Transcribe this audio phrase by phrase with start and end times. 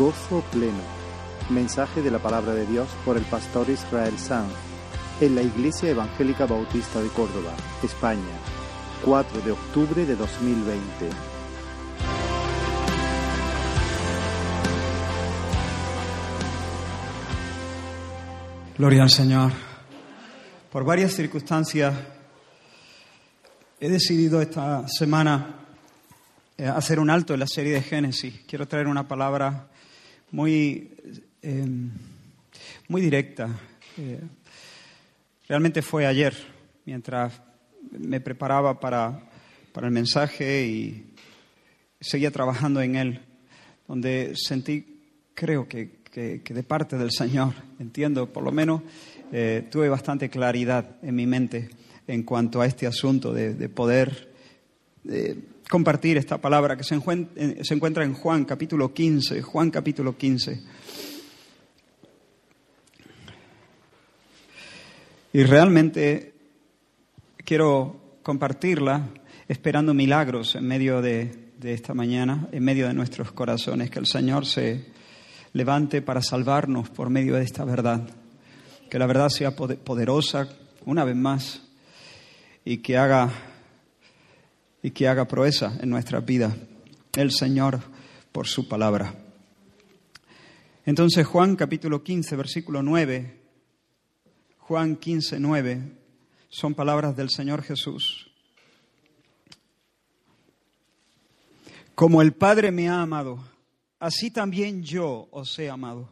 [0.00, 0.80] Gozo pleno.
[1.50, 4.50] Mensaje de la palabra de Dios por el pastor Israel Sanz
[5.20, 7.52] en la Iglesia Evangélica Bautista de Córdoba,
[7.82, 8.22] España,
[9.04, 10.80] 4 de octubre de 2020.
[18.78, 19.52] Gloria al Señor.
[20.72, 21.92] Por varias circunstancias
[23.78, 25.56] he decidido esta semana
[26.56, 28.40] eh, hacer un alto en la serie de Génesis.
[28.48, 29.66] Quiero traer una palabra
[30.30, 30.90] muy,
[31.42, 31.66] eh,
[32.88, 33.48] muy directa.
[33.98, 34.20] Eh,
[35.48, 36.34] realmente fue ayer,
[36.84, 37.40] mientras
[37.90, 39.20] me preparaba para,
[39.72, 41.14] para el mensaje y
[42.00, 43.20] seguía trabajando en él,
[43.88, 45.00] donde sentí,
[45.34, 48.82] creo que, que, de parte del Señor, entiendo, por lo menos
[49.32, 51.70] eh, tuve bastante claridad en mi mente
[52.06, 54.30] en cuanto a este asunto de, de poder
[55.70, 60.60] compartir esta palabra que se encuentra, se encuentra en Juan capítulo 15, Juan capítulo 15.
[65.32, 66.34] Y realmente
[67.44, 69.10] quiero compartirla
[69.46, 74.46] esperando milagros en medio de, esta mañana, en medio de nuestros corazones, que el Señor
[74.46, 74.86] se
[75.52, 78.08] levante para salvarnos por medio de esta verdad,
[78.90, 80.48] que la verdad sea poderosa
[80.84, 81.62] una vez más
[82.64, 83.49] y que haga
[84.82, 86.56] y que haga proeza en nuestra vida
[87.16, 87.80] el Señor
[88.32, 89.14] por su palabra.
[90.84, 93.40] Entonces Juan capítulo 15, versículo 9,
[94.58, 95.82] Juan 15, 9,
[96.48, 98.30] son palabras del Señor Jesús.
[101.94, 103.44] Como el Padre me ha amado,
[103.98, 106.08] así también yo os he amado.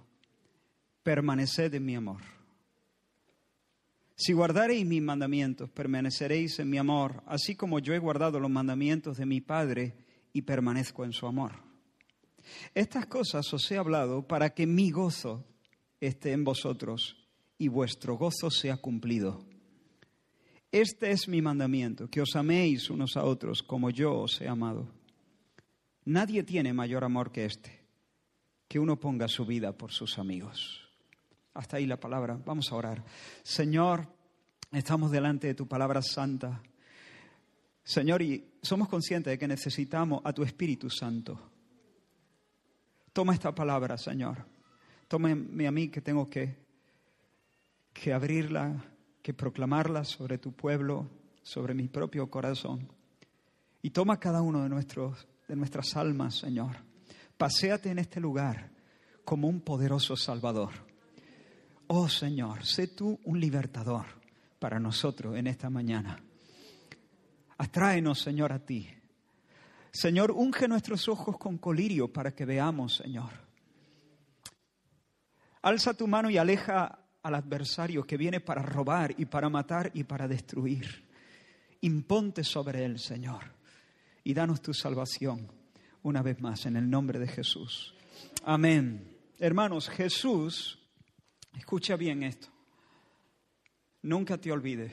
[1.03, 2.38] Permaneced en mi amor.
[4.20, 9.16] Si guardareis mis mandamientos, permaneceréis en mi amor, así como yo he guardado los mandamientos
[9.16, 9.94] de mi Padre
[10.33, 11.53] y permanezco en su amor.
[12.75, 15.44] Estas cosas os he hablado para que mi gozo
[16.00, 17.16] esté en vosotros
[17.59, 19.47] y vuestro gozo sea cumplido.
[20.72, 24.88] Este es mi mandamiento, que os améis unos a otros como yo os he amado.
[26.06, 27.84] Nadie tiene mayor amor que este,
[28.66, 30.88] que uno ponga su vida por sus amigos.
[31.59, 32.38] Hasta ahí la palabra.
[32.44, 33.04] Vamos a orar.
[33.42, 34.06] Señor,
[34.72, 36.62] estamos delante de tu palabra santa.
[37.82, 41.40] Señor, y somos conscientes de que necesitamos a tu Espíritu Santo.
[43.12, 44.44] Toma esta palabra, Señor.
[45.08, 46.56] Tómame a mí que tengo que,
[47.92, 48.84] que abrirla,
[49.22, 51.08] que proclamarla sobre tu pueblo,
[51.42, 52.92] sobre mi propio corazón.
[53.80, 56.76] Y toma cada uno de, nuestros, de nuestras almas, Señor.
[57.38, 58.70] Paseate en este lugar
[59.24, 60.72] como un poderoso Salvador.
[61.86, 64.17] Oh Señor, sé tú un libertador
[64.58, 66.22] para nosotros en esta mañana.
[67.56, 68.88] Atráenos, Señor, a ti.
[69.91, 73.30] Señor, unge nuestros ojos con colirio para que veamos, Señor.
[75.62, 80.04] Alza tu mano y aleja al adversario que viene para robar y para matar y
[80.04, 81.06] para destruir.
[81.80, 83.52] Imponte sobre él, Señor,
[84.24, 85.50] y danos tu salvación
[86.02, 87.94] una vez más en el nombre de Jesús.
[88.44, 89.16] Amén.
[89.38, 90.78] Hermanos, Jesús
[91.58, 92.48] Escucha bien esto.
[94.03, 94.92] Nunca te olvides.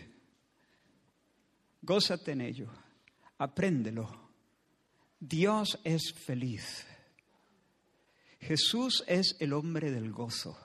[1.81, 2.67] Gózate en ello.
[3.37, 4.25] Apréndelo.
[5.19, 6.85] Dios es feliz.
[8.39, 10.57] Jesús es el hombre del gozo.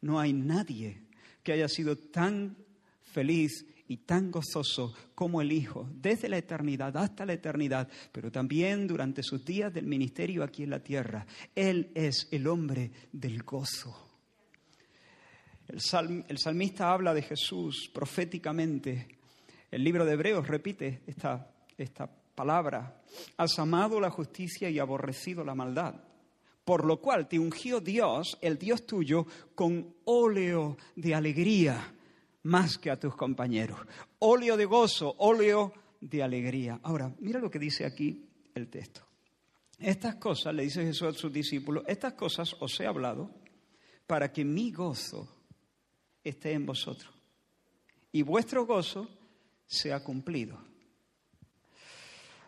[0.00, 1.02] No hay nadie
[1.42, 2.56] que haya sido tan
[3.02, 8.86] feliz y tan gozoso como el Hijo, desde la eternidad hasta la eternidad, pero también
[8.86, 11.26] durante sus días del ministerio aquí en la tierra.
[11.54, 14.07] Él es el hombre del gozo.
[15.68, 19.06] El, salmista habla de Jesús proféticamente.
[19.70, 23.02] El libro de Hebreos repite esta, esta palabra.
[23.36, 25.94] Has amado la justicia y aborrecido la maldad.
[26.64, 31.94] Por lo cual te ungió Dios, el Dios tuyo, con óleo de alegría
[32.44, 33.78] más que a tus compañeros.
[34.20, 36.80] Óleo de gozo, óleo de alegría.
[36.82, 39.02] Ahora, mira lo que dice aquí el texto.
[39.78, 43.30] Estas cosas, le dice Jesús a sus discípulos, estas cosas os he hablado
[44.06, 45.37] para que mi gozo
[46.24, 47.12] esté en vosotros
[48.12, 49.08] y vuestro gozo
[49.66, 50.58] sea cumplido.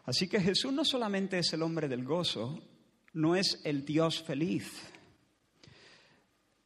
[0.04, 2.60] Así que Jesús no solamente es el hombre del gozo,
[3.12, 4.82] no es el Dios feliz.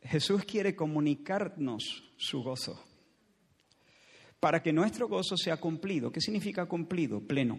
[0.01, 2.83] Jesús quiere comunicarnos su gozo
[4.39, 6.13] para que nuestro gozo sea cumplido.
[6.13, 7.21] ¿Qué significa cumplido?
[7.21, 7.59] Pleno.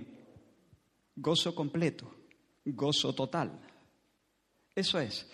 [1.15, 2.13] Gozo completo.
[2.63, 3.59] Gozo total.
[4.75, 5.27] Eso es.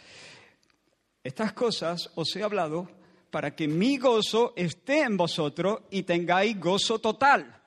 [1.23, 2.89] Estas cosas os he hablado
[3.31, 7.59] para que mi gozo esté en vosotros y tengáis gozo total.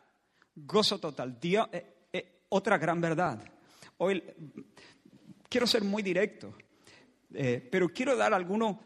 [0.54, 1.40] Gozo total.
[1.40, 3.42] Dios, eh, eh, otra gran verdad.
[3.96, 4.22] Hoy
[5.48, 6.54] quiero ser muy directo.
[7.32, 8.76] Eh, pero quiero dar algunos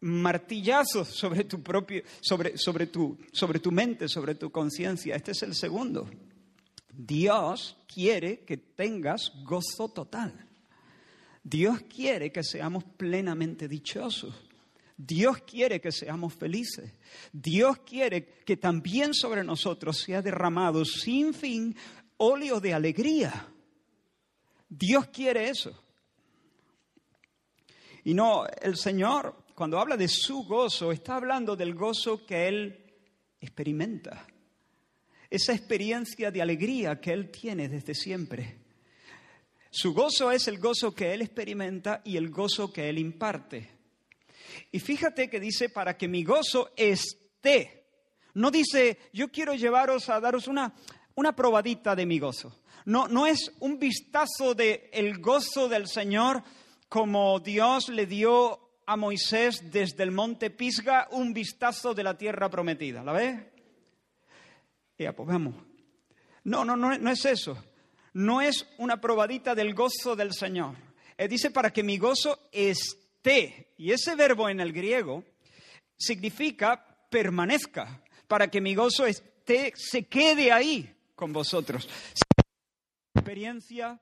[0.00, 5.14] martillazos sobre tu propio, sobre, sobre, tu, sobre tu mente, sobre tu conciencia.
[5.14, 6.08] Este es el segundo.
[6.90, 10.48] Dios quiere que tengas gozo total.
[11.44, 14.34] Dios quiere que seamos plenamente dichosos.
[15.04, 16.92] Dios quiere que seamos felices.
[17.32, 21.74] Dios quiere que también sobre nosotros sea derramado sin fin
[22.18, 23.48] óleo de alegría.
[24.68, 25.76] Dios quiere eso.
[28.04, 32.94] Y no, el Señor, cuando habla de su gozo, está hablando del gozo que Él
[33.40, 34.26] experimenta.
[35.28, 38.58] Esa experiencia de alegría que Él tiene desde siempre.
[39.68, 43.81] Su gozo es el gozo que Él experimenta y el gozo que Él imparte.
[44.70, 47.86] Y fíjate que dice, para que mi gozo esté.
[48.34, 50.74] No dice, yo quiero llevaros a daros una,
[51.14, 52.62] una probadita de mi gozo.
[52.84, 56.42] No, no es un vistazo del el gozo del Señor
[56.88, 62.50] como Dios le dio a Moisés desde el monte Pisga un vistazo de la tierra
[62.50, 63.04] prometida.
[63.04, 63.40] ¿La ves?
[64.98, 65.54] Ya, pues vamos.
[66.44, 67.56] No, no, no, no es eso.
[68.14, 70.74] No es una probadita del gozo del Señor.
[71.16, 73.01] Él dice para que mi gozo esté.
[73.24, 75.24] Y ese verbo en el griego
[75.96, 78.02] significa permanezca.
[78.26, 81.88] Para que mi gozo esté, se quede ahí con vosotros.
[83.14, 84.00] Experiencia.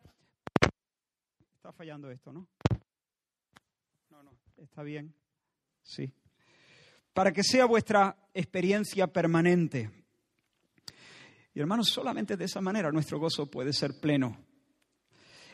[1.56, 2.46] Está fallando esto, ¿no?
[4.11, 5.14] No, no, está bien.
[5.82, 6.11] Sí.
[7.12, 9.90] Para que sea vuestra experiencia permanente.
[11.52, 14.50] Y hermanos, solamente de esa manera nuestro gozo puede ser pleno.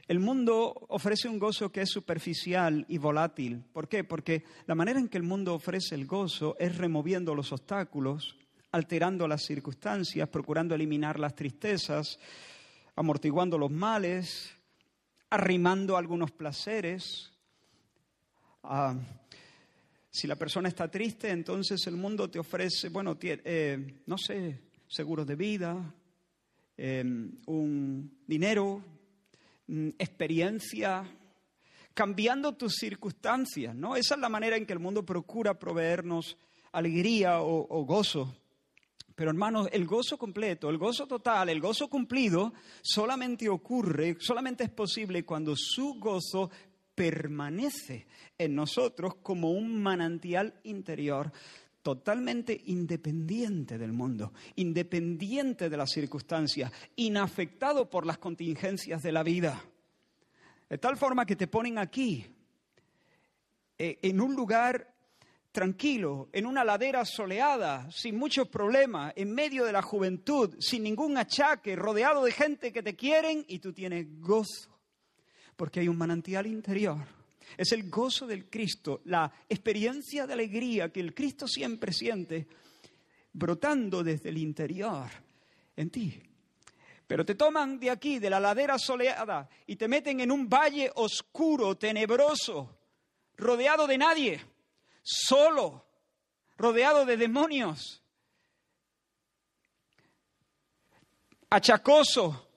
[0.09, 3.65] El mundo ofrece un gozo que es superficial y volátil.
[3.73, 4.05] ¿Por qué?
[4.05, 8.37] Porque la manera en que el mundo ofrece el gozo es removiendo los obstáculos,
[8.71, 12.21] alterando las circunstancias, procurando eliminar las tristezas,
[12.95, 14.57] amortiguando los males,
[15.29, 17.33] arrimando algunos placeres.
[18.63, 18.95] Ah,
[20.09, 25.27] si la persona está triste, entonces el mundo te ofrece, bueno, eh, no sé, seguros
[25.27, 25.95] de vida,
[26.77, 28.96] em, un dinero,
[29.69, 31.05] experiencia,
[31.95, 33.97] cambiando tus circunstancias, ¿no?
[33.97, 36.37] Esa es la manera en que el mundo procura proveernos
[36.73, 38.37] alegría o, gozo.
[39.15, 42.53] Pero hermanos, el gozo completo, el gozo total, el gozo cumplido,
[42.83, 46.51] solamente ocurre, solamente es posible cuando su gozo
[46.95, 51.33] permanece en nosotros como un manantial interior
[51.87, 59.63] totalmente independiente del mundo, independiente de las circunstancias, inafectado por las contingencias de la vida.
[60.69, 62.27] De tal forma que te ponen aquí,
[63.79, 64.97] eh, en un lugar
[65.53, 71.17] tranquilo, en una ladera soleada, sin muchos problemas, en medio de la juventud, sin ningún
[71.17, 74.77] achaque, rodeado de gente que te quieren y tú tienes gozo,
[75.55, 77.07] porque hay un manantial interior
[77.57, 82.47] es el gozo del Cristo, la experiencia de alegría que el Cristo siempre siente
[83.33, 85.11] brotando desde el interior
[85.77, 86.23] en ti.
[87.07, 90.91] Pero te toman de aquí, de la ladera soleada, y te meten en un valle
[90.97, 92.79] oscuro, tenebroso,
[93.37, 94.41] rodeado de nadie,
[95.03, 95.87] solo,
[96.57, 98.03] rodeado de demonios,
[101.51, 102.49] achacoso.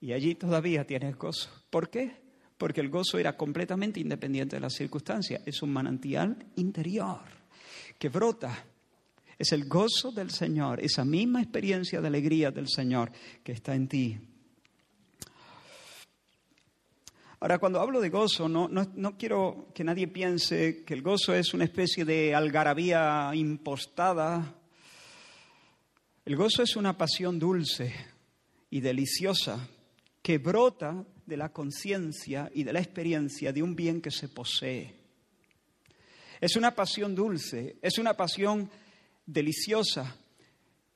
[0.00, 1.48] Y allí todavía tienes gozo.
[1.70, 2.21] ¿Por qué?
[2.62, 5.42] Porque el gozo era completamente independiente de las circunstancias.
[5.44, 7.18] Es un manantial interior
[7.98, 8.56] que brota.
[9.36, 13.10] Es el gozo del Señor, esa misma experiencia de alegría del Señor
[13.42, 14.16] que está en ti.
[17.40, 21.54] Ahora, cuando hablo de gozo, no, no, quiero que nadie piense que el gozo es
[21.54, 24.54] una especie de algarabía impostada.
[26.24, 27.92] El gozo es una pasión dulce
[28.70, 29.68] y deliciosa
[30.22, 34.94] que brota de la conciencia y de la experiencia de un bien que se posee.
[36.40, 38.68] Es una pasión dulce, es una pasión
[39.24, 40.16] deliciosa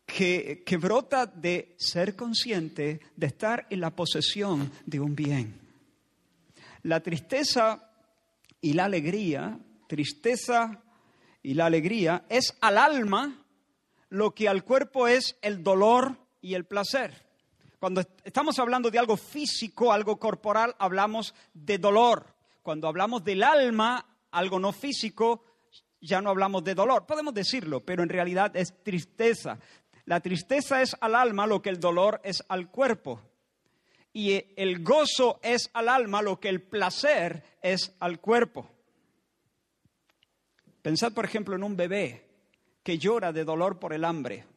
[0.04, 5.61] que, que, brota de ser consciente de estar en la posesión de un bien.
[6.83, 7.90] La tristeza
[8.61, 10.83] y la alegría, tristeza
[11.42, 13.45] y la alegría, es al alma
[14.09, 17.25] lo que al cuerpo es el dolor y el placer.
[17.87, 22.35] Cuando estamos hablando de algo físico, algo corporal, hablamos de dolor.
[22.61, 25.45] Cuando hablamos del alma, algo no físico,
[26.00, 27.07] ya no hablamos de dolor.
[27.07, 29.61] Podemos decirlo, pero en realidad es tristeza.
[30.05, 33.23] La tristeza es al alma lo que el dolor es al cuerpo.
[34.12, 38.69] Y el gozo es al alma lo que el placer es al cuerpo.
[40.83, 42.26] Pensad, por ejemplo, en un bebé
[42.83, 44.55] que llora de dolor por el hambre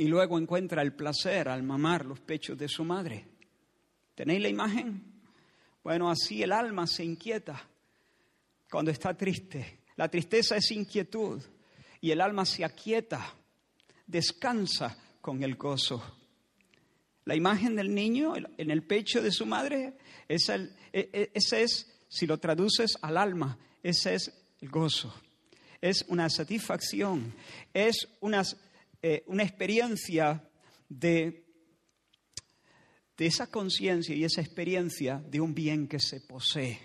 [0.00, 3.26] y luego encuentra el placer al mamar los pechos de su madre.
[4.14, 5.04] ¿Tenéis la imagen?
[5.84, 7.68] Bueno, así el alma se inquieta
[8.70, 9.80] cuando está triste.
[9.96, 11.42] La tristeza es inquietud
[12.00, 13.34] y el alma se aquieta,
[14.06, 16.02] descansa con el gozo.
[17.26, 22.38] La imagen del niño en el pecho de su madre, ese e, es, si lo
[22.38, 25.14] traduces al alma, ese es el gozo.
[25.82, 27.34] Es una satisfacción,
[27.74, 28.44] es una,
[29.02, 30.48] eh, una experiencia
[30.88, 31.44] de,
[33.16, 36.78] de esa conciencia y esa experiencia de un bien que se posee.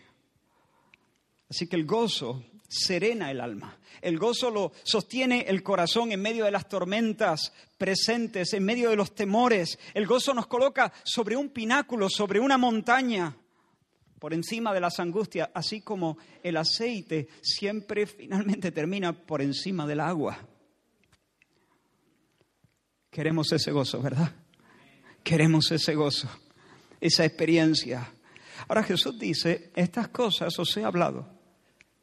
[1.50, 3.80] Así que el gozo serena el alma.
[4.02, 8.96] El gozo lo sostiene el corazón en medio de las tormentas presentes, en medio de
[8.96, 9.80] los temores.
[9.94, 13.36] El gozo nos coloca sobre un pináculo, sobre una montaña,
[14.20, 20.00] por encima de las angustias, así como el aceite siempre finalmente termina por encima del
[20.00, 20.40] agua.
[23.16, 24.30] Queremos ese gozo, ¿verdad?
[25.24, 26.28] Queremos ese gozo,
[27.00, 28.12] esa experiencia.
[28.68, 31.26] Ahora Jesús dice, estas cosas os he hablado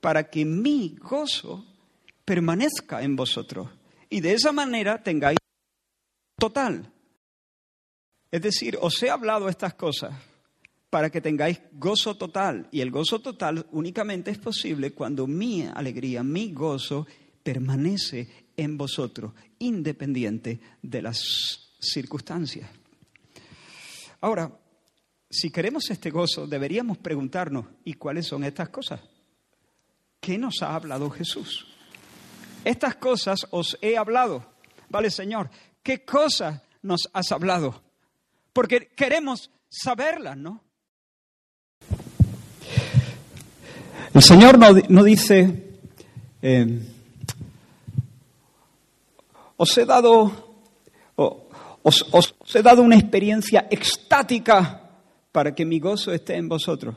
[0.00, 1.66] para que mi gozo
[2.24, 3.68] permanezca en vosotros
[4.08, 5.36] y de esa manera tengáis
[6.38, 6.90] total.
[8.30, 10.14] Es decir, os he hablado estas cosas
[10.88, 16.22] para que tengáis gozo total y el gozo total únicamente es posible cuando mi alegría,
[16.22, 17.06] mi gozo
[17.42, 22.68] permanece en vosotros, independiente de las circunstancias.
[24.20, 24.50] Ahora,
[25.30, 29.00] si queremos este gozo, deberíamos preguntarnos, ¿y cuáles son estas cosas?
[30.22, 31.66] ¿qué nos ha hablado Jesús?
[32.64, 34.46] Estas cosas os he hablado.
[34.88, 35.50] Vale, Señor,
[35.82, 37.82] ¿qué cosas nos has hablado?
[38.52, 40.62] Porque queremos saberlas, ¿no?
[44.14, 45.78] El Señor no, dice,
[46.40, 46.80] eh,
[49.62, 50.32] os he dado,
[51.14, 54.90] os, he dado una experiencia extática
[55.30, 56.96] para que mi gozo esté en vosotros.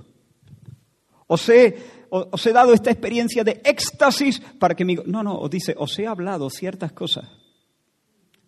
[1.27, 4.95] Os he os he dado esta experiencia de éxtasis para que mi...
[4.95, 7.27] No, no, os dice, os he hablado ciertas cosas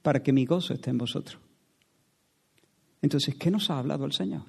[0.01, 1.37] para que mi gozo esté en vosotros.
[3.01, 4.45] Entonces, ¿qué nos ha hablado el Señor?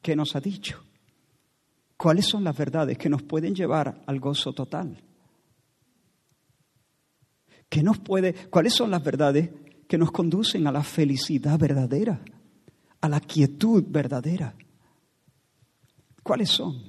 [0.00, 0.80] ¿Qué nos ha dicho?
[1.96, 5.02] ¿Cuáles son las verdades que nos pueden llevar al gozo total?
[7.70, 9.48] ¿Qué nos puede, ¿Cuáles son las verdades
[9.86, 12.20] que nos conducen a la felicidad verdadera,
[13.00, 14.54] a la quietud verdadera?
[16.24, 16.82] ¿Cuáles son?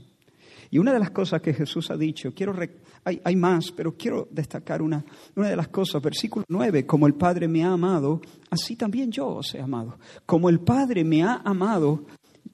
[0.72, 2.56] Y una de las cosas que Jesús ha dicho, quiero
[3.04, 7.14] hay, hay, más, pero quiero destacar una, una de las cosas, versículo 9, como el
[7.14, 8.20] Padre me ha amado,
[8.50, 10.00] así también yo os he amado.
[10.26, 12.06] Como el Padre me ha amado,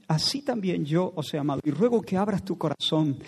[0.07, 1.61] así también yo os he amado.
[1.63, 3.19] Y ruego que abras tu corazón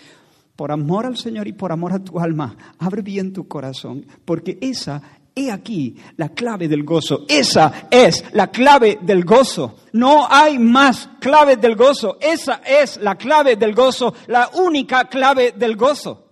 [0.60, 2.54] por amor al Señor y por amor a tu alma.
[2.80, 5.00] Abre bien tu corazón, porque esa
[5.34, 7.24] He aquí la clave del gozo.
[7.28, 9.78] Esa es la clave del gozo.
[9.94, 12.18] No hay más claves del gozo.
[12.20, 16.26] Esa es la clave del gozo, la única clave del gozo.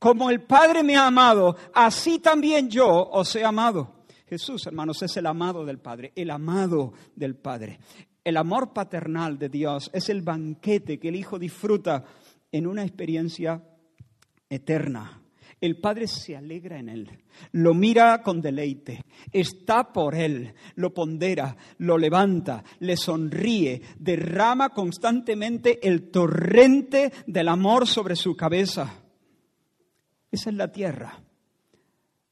[0.00, 4.02] Como el Padre me ha amado, así también yo os he amado.
[4.26, 7.78] Jesús, hermanos, es el amado del Padre, el amado del Padre.
[8.24, 12.04] El amor paternal de Dios es el banquete que el Hijo disfruta
[12.52, 13.62] en una experiencia
[14.48, 15.22] eterna.
[15.60, 17.10] El Padre se alegra en él,
[17.50, 25.86] lo mira con deleite, está por él, lo pondera, lo levanta, le sonríe, derrama constantemente
[25.86, 29.02] el torrente del amor sobre su cabeza.
[30.30, 31.20] Esa es la tierra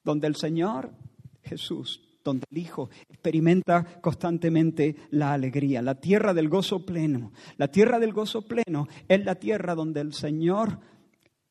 [0.05, 0.93] donde el Señor
[1.43, 7.33] Jesús, donde el Hijo experimenta constantemente la alegría, la tierra del gozo pleno.
[7.57, 10.81] La tierra del gozo pleno es la tierra donde el Señor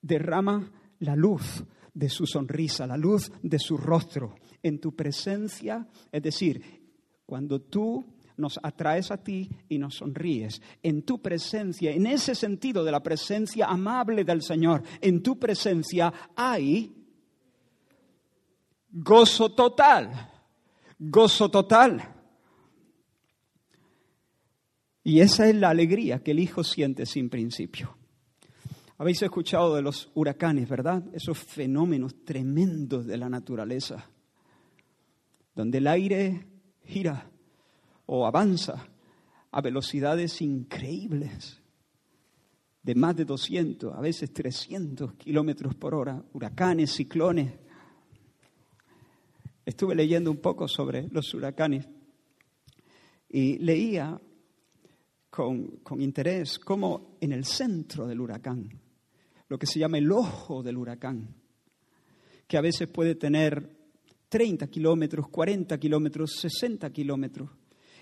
[0.01, 1.63] derrama la luz
[1.93, 5.87] de su sonrisa, la luz de su rostro en tu presencia.
[6.11, 6.61] Es decir,
[7.25, 8.05] cuando tú
[8.37, 10.61] nos atraes a ti y nos sonríes.
[10.83, 16.13] En tu presencia, en ese sentido de la presencia amable del Señor, en tu presencia
[16.35, 16.93] hay
[18.91, 20.34] gozo total,
[21.09, 22.15] gozo total.
[25.03, 27.95] Y esa es la alegría que el Hijo siente sin principio.
[28.97, 31.03] Habéis escuchado de los huracanes, ¿verdad?
[31.13, 34.09] Esos fenómenos tremendos de la naturaleza,
[35.53, 36.47] donde el aire
[36.85, 37.29] gira
[38.05, 38.87] o avanza
[39.51, 41.61] a velocidades increíbles,
[42.81, 47.51] de más de 200, a veces 300 kilómetros por hora, huracanes, ciclones.
[49.65, 51.87] Estuve leyendo un poco sobre los huracanes
[53.29, 54.19] y leía
[55.29, 58.69] con, con interés cómo en el centro del huracán,
[59.49, 61.35] lo que se llama el ojo del huracán,
[62.47, 63.75] que a veces puede tener
[64.29, 67.49] 30 kilómetros, 40 kilómetros, 60 kilómetros.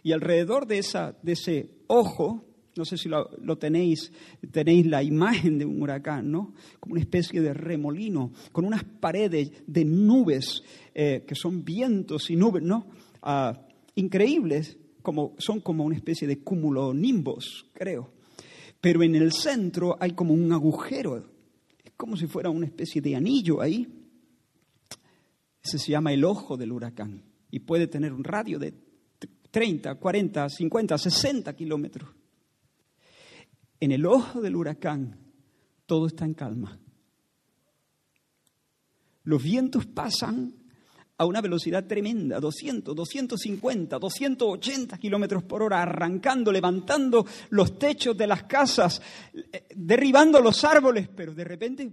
[0.03, 4.11] Y alrededor de, esa, de ese ojo no sé si lo, tenéis,
[4.51, 6.53] tenéis la imagen de un huracán, ¿no?
[6.79, 10.63] Como una especie de remolino, con unas paredes de nubes,
[10.93, 12.87] eh, que son vientos y nubes, ¿no?
[13.21, 18.11] Ah, increíbles, como, son como una especie de cúmulo nimbos, creo.
[18.81, 21.17] Pero en el centro hay como un agujero,
[21.83, 23.87] es como si fuera una especie de anillo ahí.
[25.63, 28.73] Ese se llama el ojo del huracán y puede tener un radio de
[29.51, 32.09] 30, 40, 50, 60 kilómetros.
[33.83, 35.19] En el ojo del huracán
[35.85, 36.79] todo está en calma.
[39.23, 40.55] Los vientos pasan
[41.17, 48.25] a una velocidad tremenda, 200, 250, 280 kilómetros por hora, arrancando, levantando los techos de
[48.25, 49.01] las casas,
[49.51, 51.91] eh, derribando los árboles, pero de repente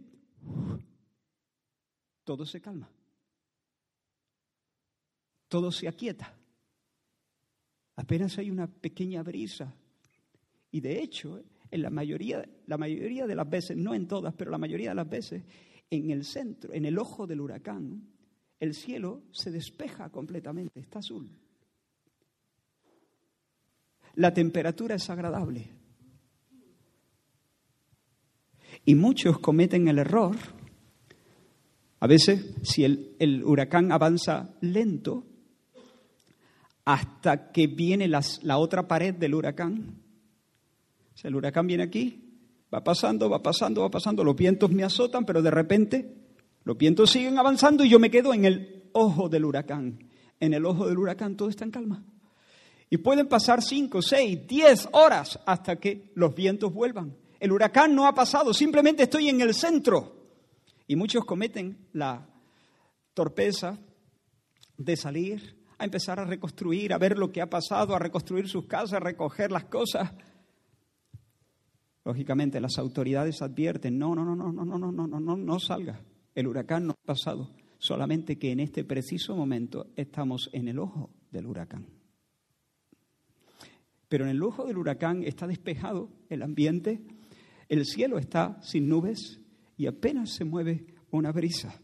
[2.23, 2.89] todo se calma.
[5.49, 6.39] Todo se aquieta.
[7.97, 9.75] Apenas hay una pequeña brisa.
[10.71, 14.51] Y de hecho, en la mayoría, la mayoría de las veces, no en todas, pero
[14.51, 15.43] la mayoría de las veces,
[15.91, 18.09] en el centro, en el ojo del huracán,
[18.59, 21.31] el cielo se despeja completamente, está azul.
[24.15, 25.71] La temperatura es agradable.
[28.85, 30.37] Y muchos cometen el error,
[32.01, 35.27] a veces si el, el huracán avanza lento,
[36.85, 40.03] hasta que viene la otra pared del huracán,
[41.23, 42.31] el huracán viene aquí,
[42.73, 46.15] va pasando, va pasando, va pasando, los vientos me azotan, pero de repente
[46.65, 50.09] los vientos siguen avanzando y yo me quedo en el ojo del huracán.
[50.39, 52.05] En el ojo del huracán todo está en calma.
[52.89, 57.17] Y pueden pasar cinco, seis, diez horas hasta que los vientos vuelvan.
[57.39, 60.17] El huracán no ha pasado, simplemente estoy en el centro.
[60.87, 62.29] Y muchos cometen la
[63.15, 63.79] torpeza
[64.77, 68.67] de salir a empezar a reconstruir, a ver lo que ha pasado, a reconstruir sus
[68.67, 70.11] casas, a recoger las cosas.
[72.05, 75.59] Lógicamente las autoridades advierten, no, no, no, no, no, no, no, no, no, no, no
[75.59, 76.01] salga.
[76.35, 81.11] El huracán no ha pasado, solamente que en este preciso momento estamos en el ojo
[81.31, 81.87] del huracán.
[84.09, 87.01] Pero en el ojo del huracán está despejado el ambiente,
[87.69, 89.41] el cielo está sin nubes
[89.77, 91.81] y apenas se mueve una brisa.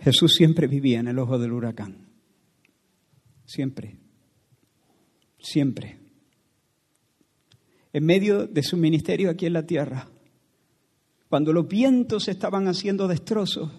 [0.00, 2.03] Jesús siempre vivía en el ojo del huracán.
[3.54, 3.96] Siempre.
[5.38, 5.96] Siempre.
[7.92, 10.08] En medio de su ministerio aquí en la tierra,
[11.28, 13.70] cuando los vientos estaban haciendo destrozos,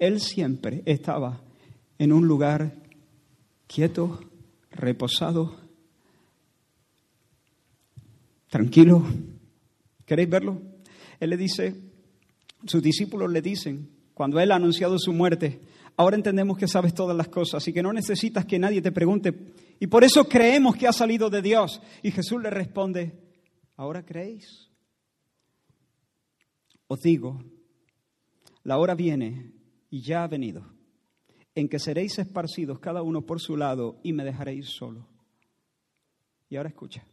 [0.00, 1.44] Él siempre estaba
[1.96, 2.74] en un lugar
[3.68, 4.18] quieto,
[4.72, 5.60] reposado,
[8.48, 9.06] tranquilo.
[10.04, 10.60] ¿Queréis verlo?
[11.20, 11.76] Él le dice,
[12.66, 15.60] sus discípulos le dicen, cuando Él ha anunciado su muerte,
[15.96, 19.52] ahora entendemos que sabes todas las cosas y que no necesitas que nadie te pregunte.
[19.80, 21.80] Y por eso creemos que ha salido de Dios.
[22.02, 23.18] Y Jesús le responde,
[23.76, 24.68] ¿ahora creéis?
[26.86, 27.42] Os digo,
[28.64, 29.52] la hora viene
[29.90, 30.64] y ya ha venido,
[31.54, 35.08] en que seréis esparcidos cada uno por su lado y me dejaréis solo.
[36.48, 37.04] Y ahora escucha.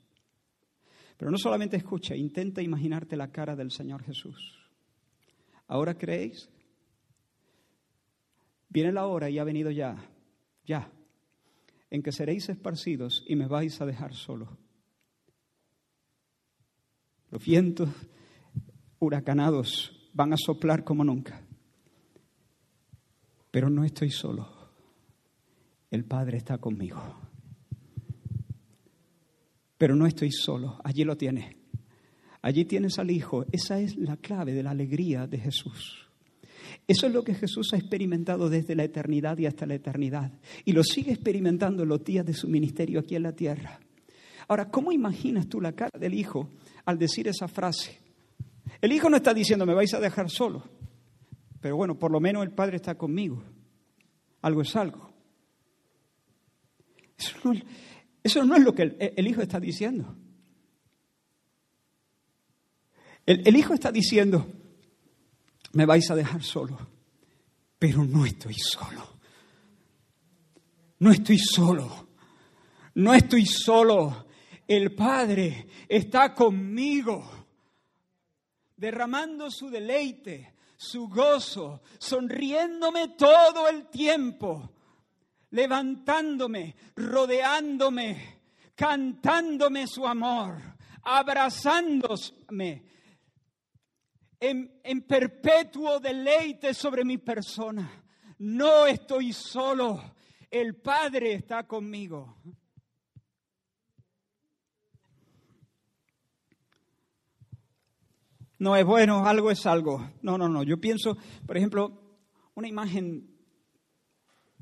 [1.17, 4.57] Pero no solamente escucha, intenta imaginarte la cara del Señor Jesús.
[5.67, 6.49] ¿Ahora creéis?
[8.69, 9.97] Viene la hora y ha venido ya,
[10.63, 10.91] ya,
[11.89, 14.57] en que seréis esparcidos y me vais a dejar solo.
[17.31, 17.89] Los vientos
[18.99, 21.41] huracanados van a soplar como nunca.
[23.51, 24.47] Pero no estoy solo.
[25.89, 27.01] El Padre está conmigo.
[29.77, 30.79] Pero no estoy solo.
[30.83, 31.55] Allí lo tienes.
[32.41, 33.45] Allí tienes al Hijo.
[33.51, 36.08] Esa es la clave de la alegría de Jesús.
[36.89, 40.31] Eso es lo que Jesús ha experimentado desde la eternidad y hasta la eternidad.
[40.65, 43.79] Y lo sigue experimentando en los días de su ministerio aquí en la tierra.
[44.47, 46.49] Ahora, ¿cómo imaginas tú la cara del Hijo
[46.85, 47.99] al decir esa frase?
[48.81, 50.63] El Hijo no está diciendo, me vais a dejar solo.
[51.61, 53.43] Pero bueno, por lo menos el Padre está conmigo.
[54.41, 55.13] Algo es algo.
[58.23, 60.15] Eso no, es lo que el, Hijo está diciendo.
[63.27, 64.47] el Hijo está diciendo,
[65.73, 66.77] me vais a dejar solo,
[67.77, 69.19] pero no estoy solo.
[70.99, 72.07] No estoy solo.
[72.95, 74.27] No estoy solo.
[74.67, 77.47] El Padre está conmigo,
[78.75, 84.71] derramando su deleite, su gozo, sonriéndome todo el tiempo,
[85.51, 88.41] levantándome, rodeándome,
[88.75, 90.61] cantándome su amor,
[91.03, 92.83] abrazándome,
[94.39, 98.03] en, perpetuo deleite sobre mi persona.
[98.39, 100.15] No estoy solo.
[100.49, 102.37] El Padre está conmigo.
[108.57, 110.11] No es bueno, algo es algo.
[110.21, 110.63] No, no, no.
[110.63, 112.19] Yo pienso, por ejemplo,
[112.55, 113.37] una imagen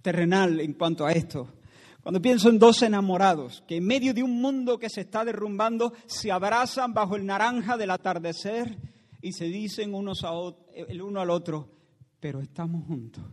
[0.02, 1.54] terrenal en cuanto a esto.
[2.02, 5.94] Cuando pienso en dos enamorados que en medio de un mundo que se está derrumbando
[6.06, 8.78] se abrazan bajo el naranja del atardecer
[9.28, 10.32] y se dicen unos a
[10.74, 11.70] el uno al otro,
[12.18, 13.26] pero estamos juntos.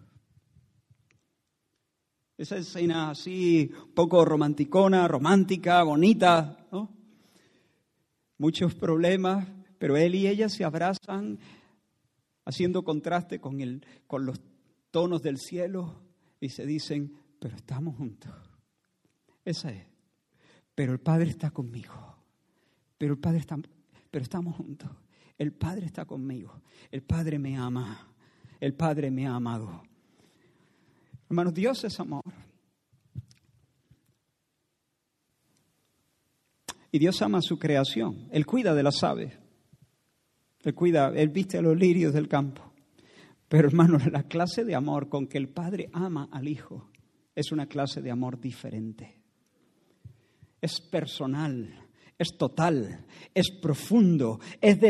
[2.37, 6.67] Esa escena así, un poco romanticona, romántica, bonita.
[8.39, 9.47] Muchos problemas,
[9.79, 11.39] pero él y ella se abrazan
[12.45, 14.41] haciendo contraste con, el, con los
[14.91, 16.03] tonos del cielo
[16.41, 18.33] y se dicen, pero estamos juntos.
[19.45, 19.87] Esa es.
[20.75, 21.95] Pero el Padre está conmigo.
[22.99, 23.57] Pero el Padre está,
[24.11, 24.91] pero estamos juntos.
[25.39, 26.63] El Padre está conmigo.
[26.91, 28.15] El Padre me ama.
[28.61, 29.83] El Padre me ha amado.
[31.29, 32.23] Hermanos, Dios es amor.
[36.93, 38.29] Y Dios ama su creación.
[38.31, 39.37] Él cuida de las aves.
[40.63, 42.73] Él cuida, Él viste a los lirios del campo.
[43.49, 46.91] Pero hermanos, la clase de amor con que el Padre ama al Hijo
[47.35, 49.21] es una clase de amor diferente.
[50.61, 51.85] Es personal,
[52.19, 54.81] es total, es profundo, es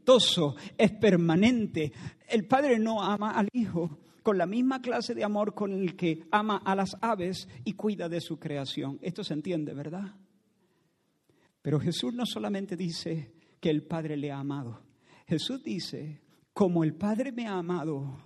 [0.00, 1.92] deleitoso, es permanente.
[2.28, 6.24] El Padre no ama al Hijo con la misma clase de amor con el que
[6.30, 8.98] ama a las aves y cuida de su creación.
[9.02, 10.14] Esto se entiende, ¿verdad?
[11.62, 14.82] Pero Jesús no solamente dice que el Padre le ha amado.
[15.26, 16.20] Jesús dice
[16.52, 18.18] como el Padre me ha amado,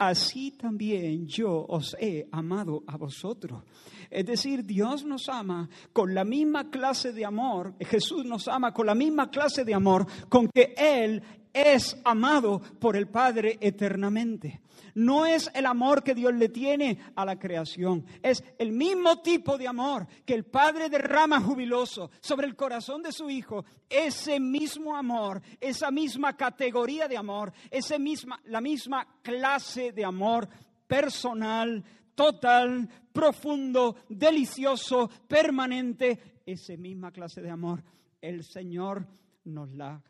[0.00, 3.62] así también yo os he amado a vosotros.
[4.10, 8.86] Es decir, Dios nos ama con la misma clase de amor, Jesús nos ama con
[8.86, 14.60] la misma clase de amor con que Él es amado por el Padre eternamente.
[14.94, 19.56] No es el amor que Dios le tiene a la creación, es el mismo tipo
[19.56, 23.64] de amor que el Padre derrama jubiloso sobre el corazón de su Hijo.
[23.88, 30.48] Ese mismo amor, esa misma categoría de amor, esa misma, la misma clase de amor
[30.86, 31.84] personal,
[32.14, 37.82] total, profundo, delicioso, permanente, esa misma clase de amor,
[38.20, 39.06] el Señor
[39.44, 40.02] nos la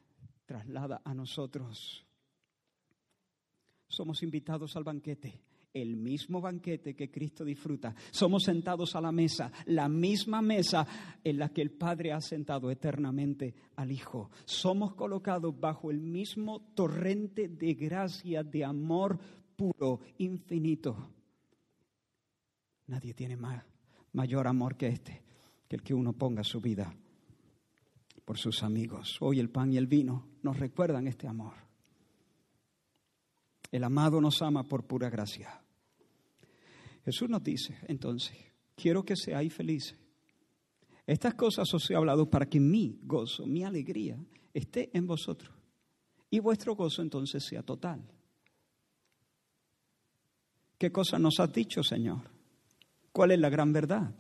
[0.51, 2.05] traslada a nosotros.
[3.87, 7.95] Somos invitados al banquete, el mismo banquete que Cristo disfruta.
[8.11, 10.85] Somos sentados a la mesa, la misma mesa
[11.23, 14.33] en la que el Padre ha sentado eternamente al Hijo.
[14.45, 19.21] Somos colocados bajo el mismo torrente de gracia, de amor
[19.55, 21.13] puro, infinito.
[22.89, 23.65] Nadie tiene más,
[24.15, 25.23] mayor amor que este,
[25.69, 26.93] que el que uno ponga su vida
[28.25, 29.17] por sus amigos.
[29.21, 31.55] Hoy el pan y el vino nos recuerdan este amor.
[33.71, 35.63] El amado nos ama por pura gracia.
[37.05, 38.37] Jesús nos dice, entonces,
[38.75, 39.97] quiero que seáis felices.
[41.07, 44.19] Estas cosas os he hablado para que mi gozo, mi alegría,
[44.53, 45.55] esté en vosotros.
[46.31, 48.01] Y vuestro gozo entonces sea total.
[50.79, 52.31] ¿Qué cosa nos has dicho, Señor?
[53.13, 54.15] ¿Cuál es la gran verdad?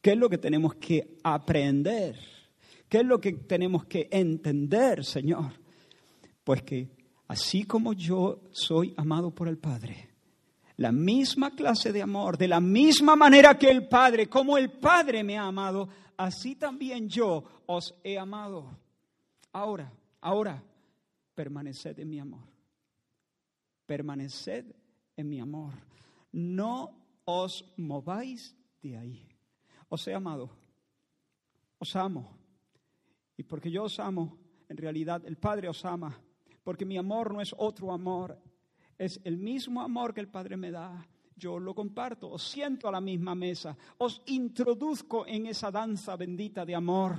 [0.00, 2.16] ¿Qué es lo que tenemos que aprender?
[2.90, 5.52] ¿Qué es lo que tenemos que entender, Señor?
[6.42, 6.90] Pues que
[7.28, 10.10] así como yo soy amado por el Padre,
[10.76, 15.22] la misma clase de amor, de la misma manera que el Padre, como el Padre
[15.22, 18.76] me ha amado, así también yo os he amado.
[19.52, 20.60] Ahora, ahora,
[21.36, 22.42] permaneced en mi amor.
[23.86, 24.64] Permaneced
[25.16, 25.74] en mi amor.
[26.32, 26.90] No
[27.24, 29.28] os mováis de ahí.
[29.88, 30.50] Os he amado.
[31.78, 32.39] Os amo.
[33.40, 34.36] Y porque yo os amo,
[34.68, 36.14] en realidad el Padre os ama,
[36.62, 38.38] porque mi amor no es otro amor,
[38.98, 41.08] es el mismo amor que el Padre me da.
[41.36, 46.66] Yo lo comparto, os siento a la misma mesa, os introduzco en esa danza bendita
[46.66, 47.16] de amor.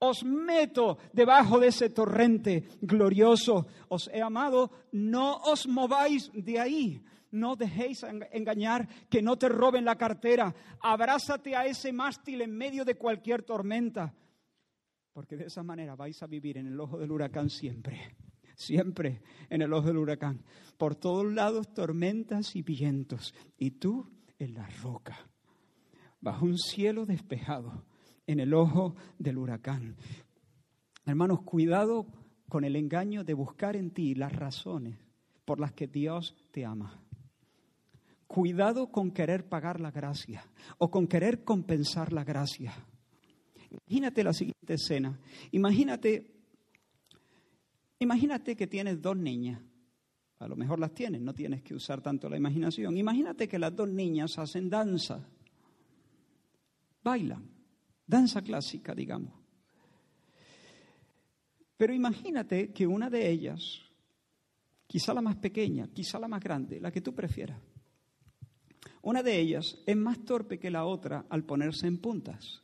[0.00, 3.68] Os meto debajo de ese torrente glorioso.
[3.88, 7.00] Os he amado, no os mováis de ahí.
[7.30, 10.52] No dejéis engañar que no te roben la cartera.
[10.80, 14.12] Abrázate a ese mástil en medio de cualquier tormenta
[15.16, 17.98] porque de esa manera vais a vivir en el ojo del huracán siempre,
[18.54, 20.44] siempre en el ojo del huracán.
[20.76, 25.16] Por todos lados tormentas y vientos, y tú en la roca,
[26.20, 27.86] bajo un cielo despejado,
[28.26, 29.96] en el ojo del huracán.
[31.06, 32.04] Hermanos, cuidado
[32.50, 34.98] con el engaño de buscar en ti las razones
[35.46, 37.02] por las que Dios te ama.
[38.26, 40.44] Cuidado con querer pagar la gracia
[40.76, 42.74] o con querer compensar la gracia.
[43.86, 45.18] Imagínate la siguiente escena.
[45.52, 46.34] Imagínate,
[47.98, 49.60] imagínate que tienes dos niñas.
[50.38, 52.96] A lo mejor las tienes, no tienes que usar tanto la imaginación.
[52.96, 55.26] Imagínate que las dos niñas hacen danza.
[57.02, 57.48] bailan,
[58.06, 59.32] danza clásica, digamos.
[61.76, 63.82] Pero imagínate que una de ellas,
[64.86, 67.60] quizá la más pequeña, quizá la más grande, la que tú prefieras,
[69.02, 72.62] una de ellas es más torpe que la otra al ponerse en puntas.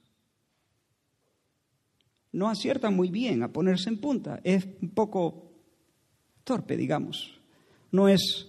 [2.33, 5.53] No acierta muy bien a ponerse en punta, es un poco
[6.45, 7.39] torpe, digamos.
[7.91, 8.49] No es,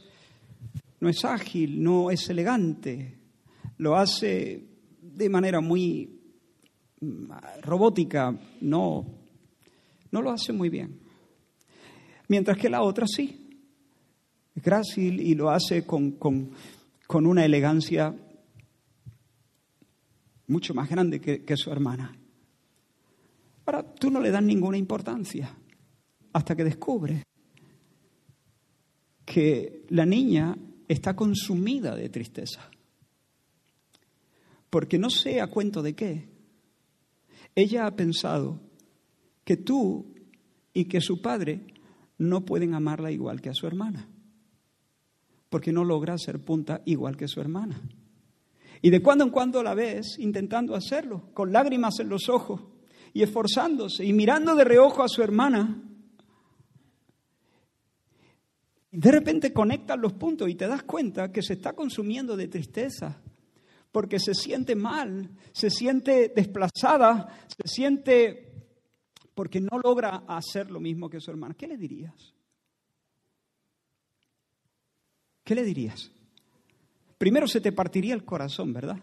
[1.00, 3.18] no es ágil, no es elegante,
[3.78, 4.66] lo hace
[5.02, 6.22] de manera muy
[7.02, 9.06] mm, robótica, no,
[10.12, 11.00] no lo hace muy bien.
[12.30, 13.60] Mientras que la otra sí,
[14.56, 16.52] es grácil y lo hace con, con,
[17.26, 18.16] una elegancia
[20.48, 22.18] mucho más grande que, que su hermana.
[23.66, 25.56] Ahora, tú no le das ninguna importancia
[26.34, 27.24] hasta que descubres
[29.26, 32.70] que la niña está consumida de tristeza.
[34.70, 36.30] Porque no sé a cuento de qué.
[37.56, 38.60] Ella ha pensado
[39.44, 40.14] que tú
[40.74, 41.62] y que su padre
[42.18, 44.10] no pueden amarla igual que a su hermana.
[45.50, 47.82] Porque no logra ser punta igual que su hermana.
[48.82, 52.73] Y de cuando en cuando la ves intentando hacerlo, con lágrimas en los ojos
[53.14, 55.84] y esforzándose y mirando de reojo a su hermana
[58.94, 63.20] de repente conectas los puntos y te das cuenta que se está consumiendo de tristeza,
[63.92, 68.54] porque se siente mal, se siente desplazada, se siente
[69.34, 71.56] porque no logra hacer lo mismo que su hermana.
[71.56, 72.36] ¿Qué le dirías?
[75.44, 76.12] ¿Qué le dirías?
[77.18, 79.00] Primero se te partiría el corazón, ¿verdad?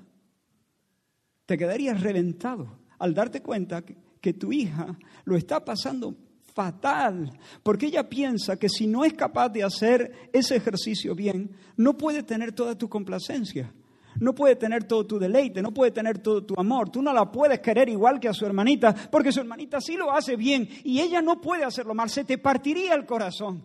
[1.46, 6.14] Te quedarías reventado al darte cuenta que, tu hija lo está pasando
[6.54, 7.32] fatal,
[7.62, 12.22] porque ella piensa que si no es capaz de hacer ese ejercicio bien, no puede
[12.22, 13.72] tener toda tu complacencia,
[14.18, 16.90] no puede tener todo tu deleite, no puede tener todo tu amor.
[16.90, 20.12] Tú no la puedes querer igual que a su hermanita, porque su hermanita sí lo
[20.12, 23.64] hace bien y ella no puede hacerlo mal, se te partiría el corazón.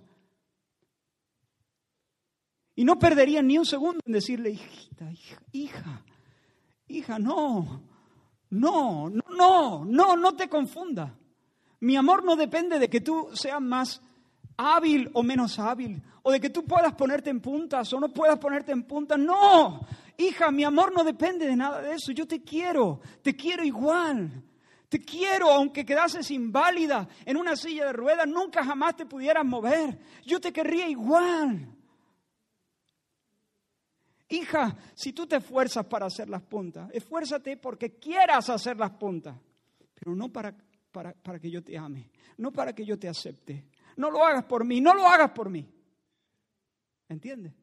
[2.76, 6.06] Y no perdería ni un segundo en decirle, hijita, hija, hija,
[6.88, 7.84] hija, no,
[8.50, 11.16] no, no, no, no, no te confunda.
[11.82, 14.02] Mi amor no depende de que tú seas más
[14.58, 18.40] hábil o menos hábil, o de que tú puedas ponerte en puntas o no puedas
[18.40, 19.20] ponerte en puntas.
[19.20, 19.86] No,
[20.18, 22.12] hija, mi amor no depende de nada de eso.
[22.12, 24.44] Yo te quiero, te quiero igual.
[24.90, 30.00] Te quiero, aunque quedases inválida en una silla de ruedas, nunca jamás te pudieras mover.
[30.26, 31.68] Yo te querría igual.
[34.36, 39.36] Hija, si tú te esfuerzas para hacer las puntas, esfuérzate porque quieras hacer las puntas,
[39.94, 40.56] pero no para
[41.22, 43.66] para, que yo te ame, no para que yo te acepte.
[43.98, 45.68] No lo hagas por mí, no lo hagas por mí.
[47.10, 47.54] ¿Entiendes?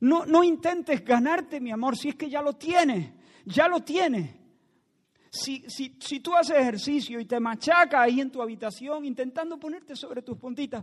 [0.00, 3.12] No, no intentes ganarte mi amor si es que ya lo tienes,
[3.44, 4.36] ya lo tienes.
[5.30, 9.94] Si, si, si, tú haces ejercicio y te machacas ahí en tu habitación intentando ponerte
[9.94, 10.82] sobre tus puntitas,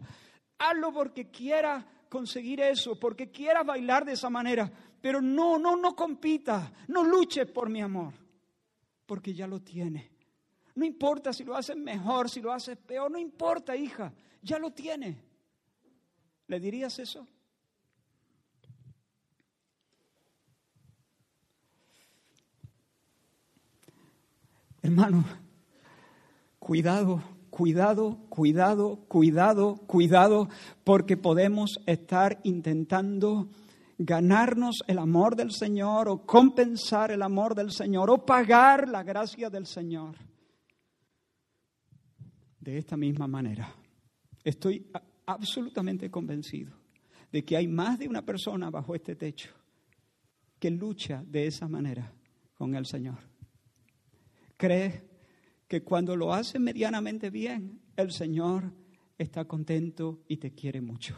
[0.60, 4.72] hazlo porque quieras conseguir eso, porque quieras bailar de esa manera.
[5.02, 8.13] Pero no, no, no compitas, no luches por mi amor,
[9.06, 10.10] porque ya lo tienes.
[10.76, 14.72] No importa si lo haces mejor, si lo haces peor, no importa, hija, ya lo
[14.72, 15.24] tiene.
[16.48, 17.28] ¿Le dirías eso?
[24.82, 25.26] Hermano,
[26.60, 27.22] cuidado,
[27.58, 30.48] cuidado, cuidado, cuidado, cuidado,
[30.84, 33.50] porque podemos estar intentando
[33.98, 39.50] ganarnos el amor del Señor o compensar el amor del Señor o pagar la gracia
[39.50, 40.17] del Señor
[42.60, 43.74] de esta misma manera.
[44.43, 44.91] Estoy
[45.26, 46.78] absolutamente convencido
[47.32, 49.50] de que hay más de una persona bajo este techo
[50.60, 52.13] que lucha de esa manera
[52.54, 53.17] con el Señor.
[54.58, 55.07] Cree
[55.67, 58.71] que cuando lo hace medianamente bien, el Señor
[59.17, 61.15] está contento y te quiere mucho.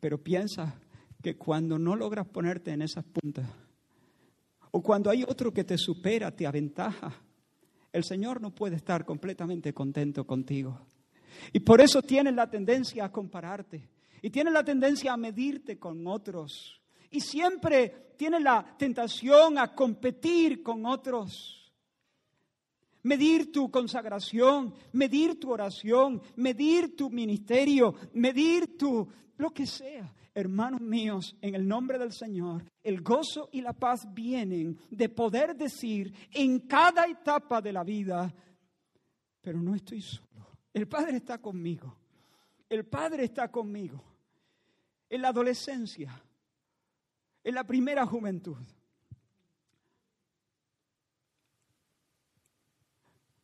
[0.00, 0.80] Pero piensa
[1.22, 3.48] que cuando no logras ponerte en esas puntas,
[4.70, 7.12] o cuando hay otro que te supera, te aventaja,
[7.92, 10.86] el Señor no puede estar completamente contento contigo.
[11.52, 13.88] Y por eso tiene la tendencia a compararte
[14.22, 16.80] y tiene la tendencia a medirte con otros.
[17.10, 21.57] Y siempre tiene la tentación a competir con otros.
[23.02, 29.08] Medir tu consagración, medir tu oración, medir tu ministerio, medir tu
[29.38, 30.12] lo que sea.
[30.34, 35.56] Hermanos míos, en el nombre del Señor, el gozo y la paz vienen de poder
[35.56, 38.32] decir en cada etapa de la vida,
[39.40, 40.28] pero no estoy solo.
[40.72, 41.96] El Padre está conmigo.
[42.68, 44.04] El Padre está conmigo.
[45.08, 46.22] En la adolescencia,
[47.42, 48.58] en la primera juventud,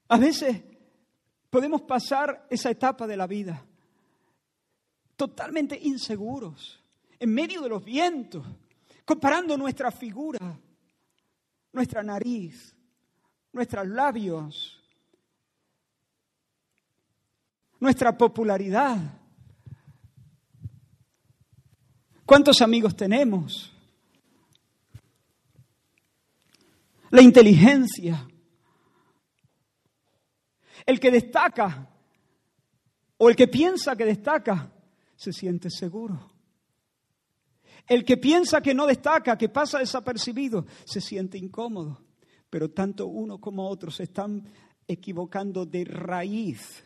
[0.08, 0.62] A veces
[1.50, 3.64] podemos pasar esa etapa de la vida
[5.16, 6.80] totalmente inseguros,
[7.18, 8.44] en medio de los vientos,
[9.04, 10.58] comparando nuestra figura,
[11.72, 12.74] nuestra nariz,
[13.52, 14.80] nuestros labios,
[17.78, 18.98] nuestra popularidad.
[22.26, 23.72] ¿Cuántos amigos tenemos?
[27.10, 28.26] La inteligencia.
[30.86, 31.88] El que destaca
[33.16, 34.70] o el que piensa que destaca
[35.16, 36.30] se siente seguro.
[37.86, 42.00] El que piensa que no destaca, que pasa desapercibido, se siente incómodo.
[42.48, 44.48] Pero tanto uno como otro se están
[44.86, 46.84] equivocando de raíz.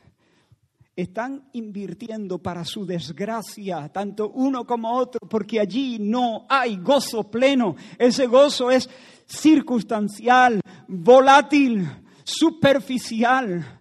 [0.97, 7.77] Están invirtiendo para su desgracia, tanto uno como otro, porque allí no hay gozo pleno.
[7.99, 8.91] Ese gozo es
[9.27, 11.89] circunstancial, volátil,
[12.25, 13.78] superficial.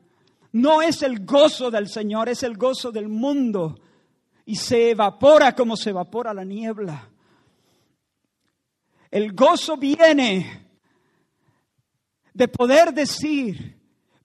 [0.57, 3.79] No es el gozo del Señor, es el gozo del mundo
[4.43, 7.11] y se evapora como se evapora la niebla.
[9.11, 10.67] El gozo viene
[12.33, 13.79] de poder decir,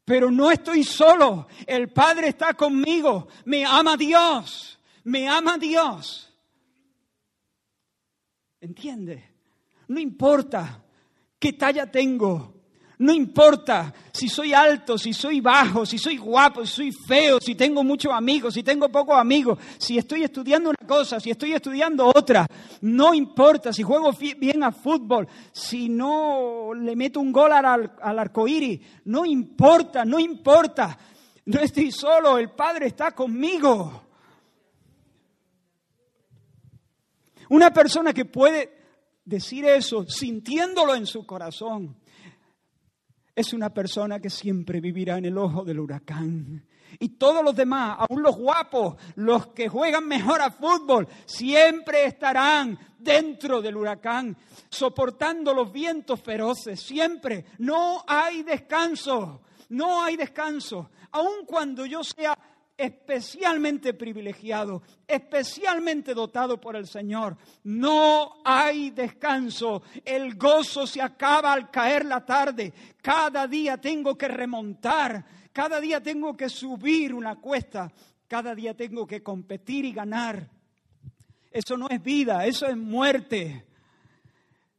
[0.06, 6.32] pero no estoy solo, el Padre está conmigo, me ama Dios, me ama Dios.
[8.58, 9.22] ¿Entiende?
[9.86, 10.82] No importa
[11.38, 12.61] qué talla tengo,
[12.98, 17.54] no importa si soy alto, si soy bajo, si soy guapo, si soy feo, si
[17.54, 22.06] tengo muchos amigos, si tengo pocos amigos, si estoy estudiando una cosa, si estoy estudiando
[22.06, 22.46] otra.
[22.82, 28.18] No importa si juego bien a fútbol, si no le meto un gol al, al
[28.18, 28.80] arcoíris.
[29.06, 30.98] No importa, no importa.
[31.46, 34.02] No estoy solo, el Padre está conmigo.
[37.48, 38.82] Una persona que puede
[39.24, 42.01] decir eso sintiéndolo en su corazón
[43.42, 46.64] es una persona que siempre vivirá en el ojo del huracán.
[46.98, 52.78] Y todos los demás, aún los guapos, los que juegan mejor a fútbol, siempre estarán
[52.98, 54.36] dentro del huracán,
[54.68, 57.46] soportando los vientos feroces, siempre.
[57.58, 60.90] No hay descanso, no hay descanso.
[61.10, 62.38] Aun cuando yo sea
[62.76, 67.36] especialmente privilegiado, especialmente dotado por el Señor.
[67.64, 69.82] No hay descanso.
[70.04, 72.72] El gozo se acaba al caer la tarde.
[73.00, 75.24] Cada día tengo que remontar.
[75.52, 77.92] Cada día tengo que subir una cuesta.
[78.26, 80.48] Cada día tengo que competir y ganar.
[81.50, 83.66] Eso no es vida, eso es muerte.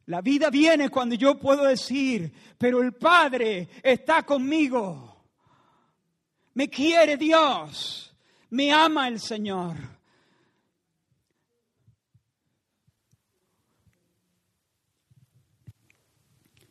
[0.06, 5.13] La vida viene cuando yo puedo decir, pero el Padre está conmigo.
[6.54, 8.14] Me quiere Dios.
[8.50, 9.76] Me ama el Señor.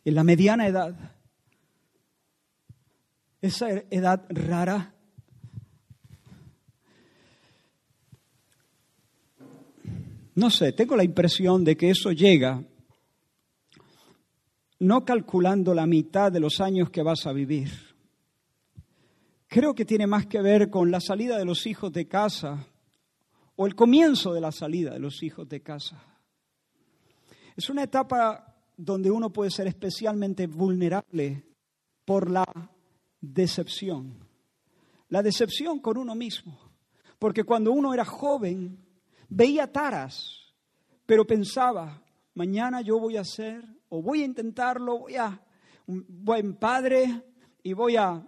[0.06, 0.96] En la mediana edad,
[3.42, 4.94] esa edad rara,
[10.36, 12.62] no sé, tengo la impresión de que eso llega
[14.80, 17.70] no calculando la mitad de los años que vas a vivir
[19.54, 22.66] creo que tiene más que ver con la salida de los hijos de casa
[23.56, 26.04] o el comienzo de la salida de los hijos de casa.
[27.56, 31.46] Es una etapa donde uno puede ser especialmente vulnerable
[32.04, 32.46] por la
[33.22, 34.28] decepción.
[35.10, 36.58] La decepción con uno mismo.
[37.20, 38.84] Porque cuando uno era joven,
[39.30, 40.52] veía taras,
[41.06, 42.02] pero pensaba,
[42.34, 45.40] mañana yo voy a ser, o voy a intentarlo, voy a
[45.86, 47.22] un buen padre
[47.62, 48.28] y voy a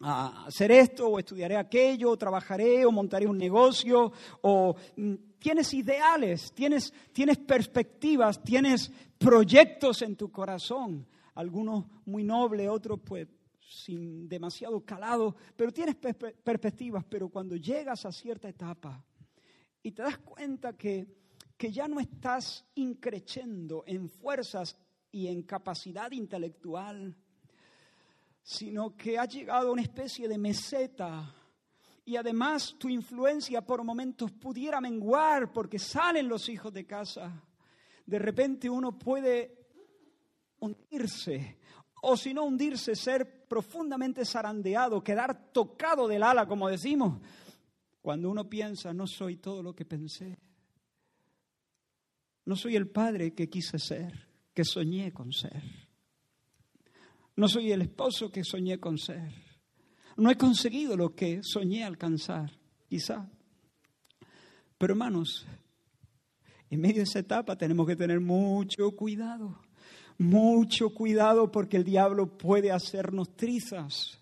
[0.00, 5.74] a hacer esto, o estudiaré aquello, o trabajaré, o montaré un negocio, o mm, tienes
[5.74, 13.28] ideales, tienes, tienes perspectivas, tienes proyectos en tu corazón, algunos muy nobles, otros pues
[13.60, 19.04] sin demasiado calado, pero tienes perspectivas, pero cuando llegas a cierta etapa
[19.82, 21.06] y te das cuenta que,
[21.56, 24.76] que ya no estás increciendo en fuerzas
[25.12, 27.16] y en capacidad intelectual,
[28.42, 31.34] sino que ha llegado a una especie de meseta
[32.04, 37.44] y además tu influencia por momentos pudiera menguar porque salen los hijos de casa.
[38.04, 39.68] De repente uno puede
[40.58, 41.58] hundirse
[42.02, 47.20] o si no hundirse, ser profundamente zarandeado, quedar tocado del ala, como decimos,
[48.00, 50.38] cuando uno piensa, no soy todo lo que pensé,
[52.46, 55.89] no soy el padre que quise ser, que soñé con ser.
[57.40, 59.32] No soy el esposo que soñé con ser.
[60.18, 62.52] No he conseguido lo que soñé alcanzar,
[62.86, 63.30] quizá.
[64.76, 65.46] Pero hermanos,
[66.68, 69.58] en medio de esa etapa tenemos que tener mucho cuidado,
[70.18, 74.20] mucho cuidado porque el diablo puede hacernos trizas.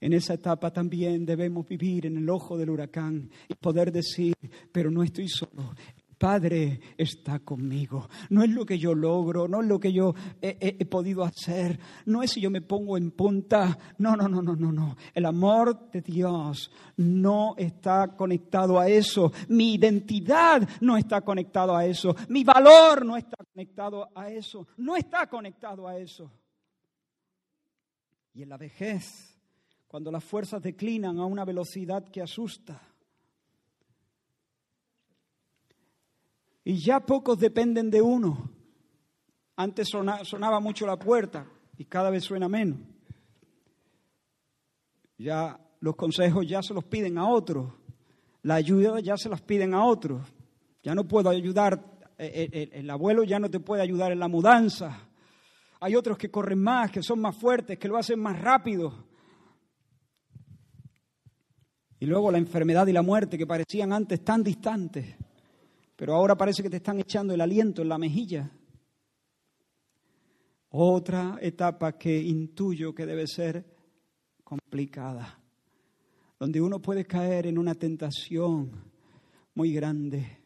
[0.00, 4.34] En esa etapa también debemos vivir en el ojo del huracán y poder decir,
[4.70, 5.74] pero no estoy solo,
[6.18, 8.08] Padre está conmigo.
[8.30, 12.22] No es lo que yo logro, no es lo que yo he, podido hacer, no
[12.22, 13.76] es si yo me pongo en punta.
[13.98, 14.96] No, no, no, no, no, no.
[15.12, 19.30] El amor de Dios no está conectado a eso.
[19.48, 22.16] Mi identidad no está conectado a eso.
[22.28, 24.66] Mi valor no está conectado a eso.
[24.78, 26.30] No está conectado a eso.
[28.32, 29.38] Y en la vejez,
[29.86, 32.80] cuando las fuerzas declinan a una velocidad que asusta,
[36.68, 38.50] Y ya pocos dependen de uno.
[39.54, 41.46] Antes sonaba mucho la puerta
[41.78, 42.80] y cada vez suena menos.
[45.16, 47.72] Ya los consejos ya se los piden a otros.
[48.42, 50.26] La ayuda ya se las piden a otros.
[50.82, 51.80] Ya no puedo ayudar,
[52.18, 55.08] eh, eh, el, abuelo ya no te puede ayudar en la mudanza.
[55.78, 59.06] Hay otros que corren más, que son más fuertes, que lo hacen más rápido.
[62.00, 65.14] Y luego la enfermedad y la muerte que parecían antes tan distantes
[65.96, 68.52] pero ahora parece que te están echando el aliento en la mejilla.
[70.68, 73.64] Otra etapa que intuyo que debe ser
[74.44, 75.40] complicada,
[76.38, 78.70] donde uno puede caer en una tentación
[79.54, 80.44] muy grande.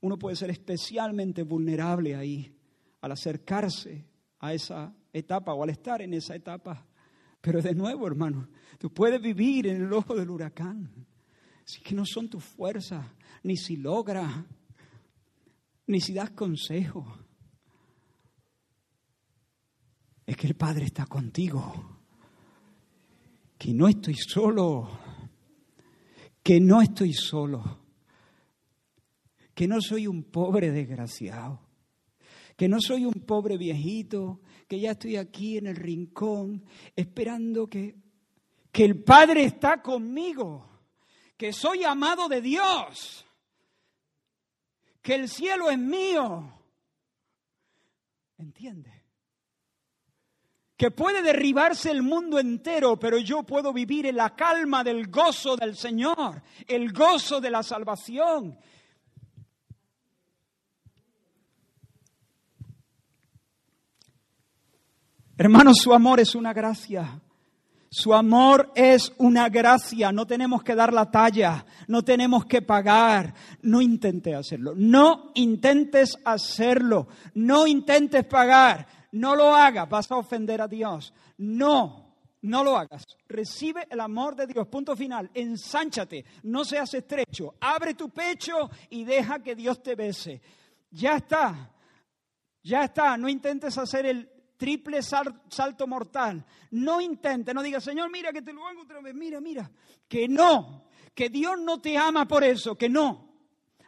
[0.00, 2.56] Uno puede ser especialmente vulnerable ahí
[3.00, 4.06] al acercarse
[4.38, 6.86] a esa etapa o al estar en esa etapa.
[7.40, 8.48] Pero de nuevo, hermano,
[8.78, 11.06] tú puedes vivir en el ojo del huracán.
[11.64, 13.04] Si que no son tus fuerzas,
[13.42, 14.46] ni si logra,
[15.86, 17.18] ni si das consejo.
[20.24, 22.00] Es que el Padre está contigo.
[23.58, 24.88] Que no estoy solo.
[26.42, 27.80] Que no estoy solo.
[29.54, 31.60] Que no soy un pobre desgraciado.
[32.56, 34.40] Que no soy un pobre viejito.
[34.68, 36.64] Que ya estoy aquí en el rincón
[36.94, 37.96] esperando que,
[38.70, 40.68] que el Padre está conmigo.
[41.36, 43.26] Que soy amado de Dios
[45.02, 46.52] que el cielo es mío.
[48.38, 49.02] ¿Entiende?
[50.76, 55.56] Que puede derribarse el mundo entero, pero yo puedo vivir en la calma del gozo
[55.56, 58.58] del Señor, el gozo de la salvación.
[65.36, 67.20] Hermanos, su amor es una gracia.
[67.94, 73.34] Su amor es una gracia, no tenemos que dar la talla, no tenemos que pagar.
[73.60, 80.62] No intentes hacerlo, no intentes hacerlo, no intentes pagar, no lo hagas, vas a ofender
[80.62, 81.12] a Dios.
[81.36, 83.04] No, no lo hagas.
[83.28, 85.30] Recibe el amor de Dios, punto final.
[85.34, 90.40] Ensánchate, no seas estrecho, abre tu pecho y deja que Dios te bese.
[90.90, 91.70] Ya está,
[92.62, 94.31] ya está, no intentes hacer el
[94.62, 96.46] triple salto mortal.
[96.70, 99.68] No intente, no diga, Señor, mira que te lo hago otra vez, mira, mira.
[100.06, 103.28] Que no, que Dios no te ama por eso, que no.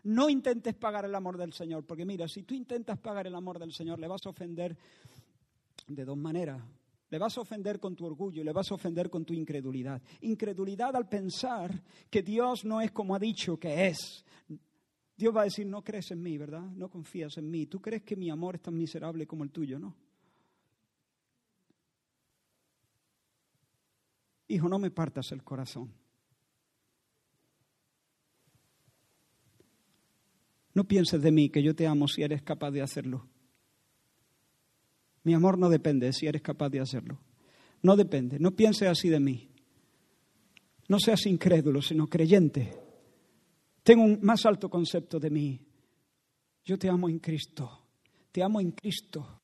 [0.03, 3.61] No intentes pagar el amor del Señor, porque mira, si tú intentas pagar el amor
[3.61, 4.77] del Señor, le vas a ofender
[5.87, 6.61] de dos maneras.
[7.09, 10.03] Le vas a ofender con tu orgullo y le vas a ofender con tu incredulidad.
[10.23, 14.25] Incredulidad al pensar que Dios no es como ha dicho que es.
[15.17, 16.63] Dios va a decir, no crees en mí, ¿verdad?
[16.63, 17.67] No confías en mí.
[17.67, 19.95] Tú crees que mi amor es tan miserable como el tuyo, ¿no?
[24.49, 25.93] Hijo, no me partas el corazón.
[30.75, 33.29] No pienses de mí que yo te amo si eres capaz de hacerlo.
[35.23, 37.21] Mi amor no depende de si eres capaz de hacerlo.
[37.83, 38.39] No depende.
[38.39, 39.51] No pienses así de mí.
[40.89, 42.77] No seas incrédulo, sino creyente.
[43.83, 45.61] Tengo un más alto concepto de mí.
[46.65, 47.87] Yo te amo en Cristo.
[48.33, 49.41] Te amo en Cristo.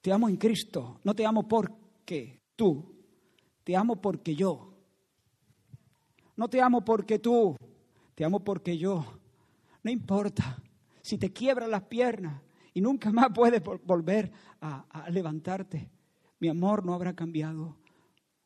[0.00, 1.00] Te amo en Cristo.
[1.04, 2.97] No te amo porque tú
[3.68, 4.72] te amo porque yo.
[6.36, 7.54] No te amo porque tú,
[8.14, 9.04] te amo porque yo.
[9.82, 10.56] No importa
[11.02, 12.40] si te quiebran las piernas
[12.72, 15.90] y nunca más puedes volver a, a levantarte.
[16.38, 17.76] Mi amor no habrá cambiado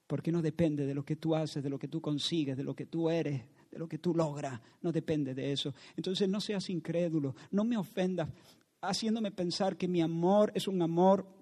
[0.08, 2.74] porque no depende de lo que tú haces, de lo que tú consigues, de lo
[2.74, 4.60] que tú eres, de lo que tú logras.
[4.80, 5.72] No depende de eso.
[5.96, 8.28] Entonces no seas incrédulo, no me ofendas
[8.80, 11.41] haciéndome pensar que mi amor es un amor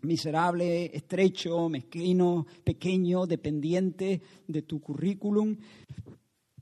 [0.00, 5.56] miserable, estrecho, mezquino, pequeño, dependiente de tu currículum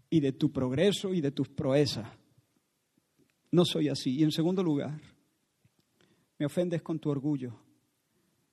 [0.08, 2.08] y de tu progreso y de tus proezas.
[3.50, 4.18] No soy así.
[4.18, 5.00] Y en segundo lugar,
[6.38, 7.54] me ofendes con tu orgullo,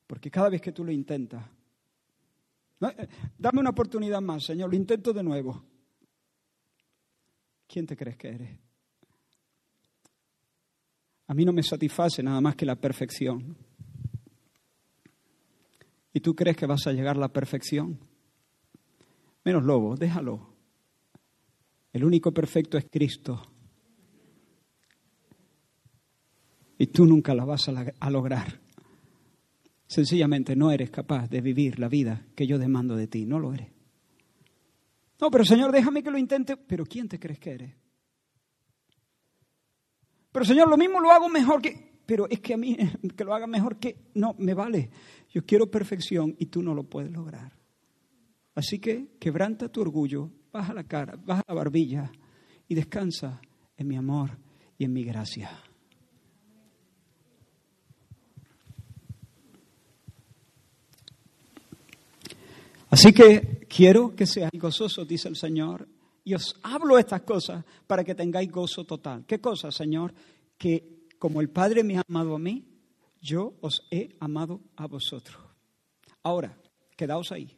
[0.08, 1.46] porque cada vez que tú lo intentas,
[2.82, 3.08] eh,
[3.38, 5.64] dame una oportunidad más, Señor, lo intento de nuevo.
[7.68, 8.60] ¿Quién te crees que eres?
[11.28, 13.58] A mí no me satisface nada más que la perfección.
[16.14, 18.00] ¿Y tú crees que vas a llegar a la perfección?
[19.44, 20.54] Menos lobo, déjalo.
[21.92, 23.42] El único perfecto es Cristo.
[26.78, 28.62] Y tú nunca la vas a, a lograr.
[29.88, 33.26] Sencillamente no eres capaz de vivir la vida que yo demando de ti.
[33.26, 33.70] No lo eres.
[35.20, 36.58] No, pero Señor, déjame que lo intente.
[36.58, 37.76] Pero ¿quién te crees que eres?
[40.32, 41.94] Pero Señor, lo mismo lo hago mejor que...
[42.06, 42.76] Pero es que a mí
[43.16, 44.10] que lo haga mejor que...
[44.16, 44.90] No, me vale.
[45.34, 47.58] Yo quiero perfección y tú no lo puedes lograr.
[48.54, 52.12] Así que quebranta tu orgullo, baja la cara, baja la barbilla
[52.68, 53.42] y descansa
[53.76, 54.38] en mi amor
[54.78, 55.50] y en mi gracia.
[62.92, 65.88] Así que quiero que seáis gozosos, dice el Señor,
[66.24, 69.26] y os hablo estas cosas para que tengáis gozo total.
[69.26, 70.14] ¿Qué cosas, Señor?
[70.60, 72.73] Que como el Padre me ha amado a mí,
[73.24, 75.38] yo os he amado a vosotros.
[76.22, 76.56] Ahora,
[76.96, 77.58] quedaos ahí.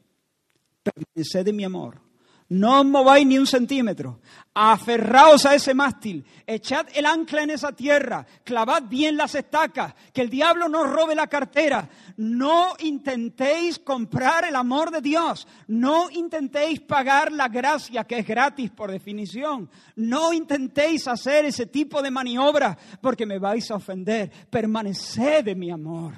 [0.83, 2.04] Permaneced de mi amor.
[2.47, 4.21] No os mováis ni un centímetro.
[4.53, 6.23] Aferraos a ese mástil.
[6.45, 8.25] Echad el ancla en esa tierra.
[8.43, 9.95] Clavad bien las estacas.
[10.13, 11.89] Que el diablo no robe la cartera.
[12.17, 15.47] No intentéis comprar el amor de Dios.
[15.67, 19.67] No intentéis pagar la gracia que es gratis por definición.
[19.95, 24.29] No intentéis hacer ese tipo de maniobras porque me vais a ofender.
[24.51, 26.13] Permaneced en mi amor.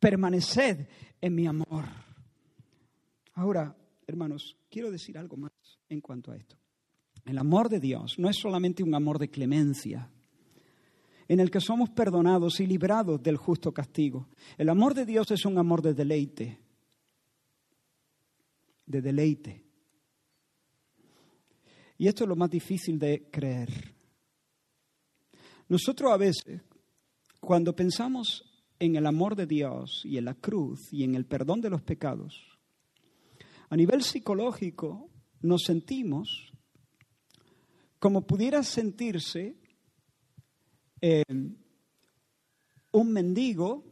[0.00, 0.88] Permaneced
[1.20, 1.84] en mi amor.
[3.34, 3.76] Ahora,
[4.08, 5.52] hermanos, quiero decir algo más
[5.88, 6.56] en cuanto a esto.
[7.24, 10.10] El amor de Dios no es solamente un amor de clemencia,
[11.28, 14.28] en el que somos perdonados y librados del justo castigo.
[14.56, 16.58] El amor de Dios es un amor de deleite,
[18.86, 19.64] de deleite.
[21.98, 23.94] Y esto es lo más difícil de creer.
[25.68, 26.62] Nosotros a veces,
[27.40, 28.44] cuando pensamos
[28.78, 31.82] en el amor de Dios y en la cruz y en el perdón de los
[31.82, 32.40] pecados,
[33.68, 35.10] a nivel psicológico
[35.40, 36.52] nos sentimos
[37.98, 39.56] como pudiera sentirse
[41.00, 41.24] eh,
[42.92, 43.84] un mendigo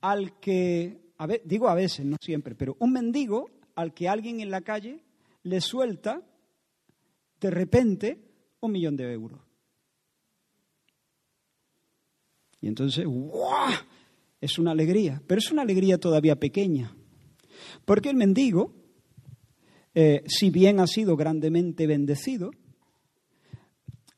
[0.00, 1.12] al que,
[1.44, 5.04] digo a veces, no siempre, pero un mendigo al que alguien en la calle
[5.42, 6.22] le suelta
[7.40, 8.20] de repente
[8.60, 9.40] un millón de euros.
[12.60, 13.72] Y entonces, ¡guau!
[14.40, 16.94] Es una alegría, pero es una alegría todavía pequeña.
[17.84, 18.74] Porque el mendigo
[19.98, 22.50] eh, si bien ha sido grandemente bendecido,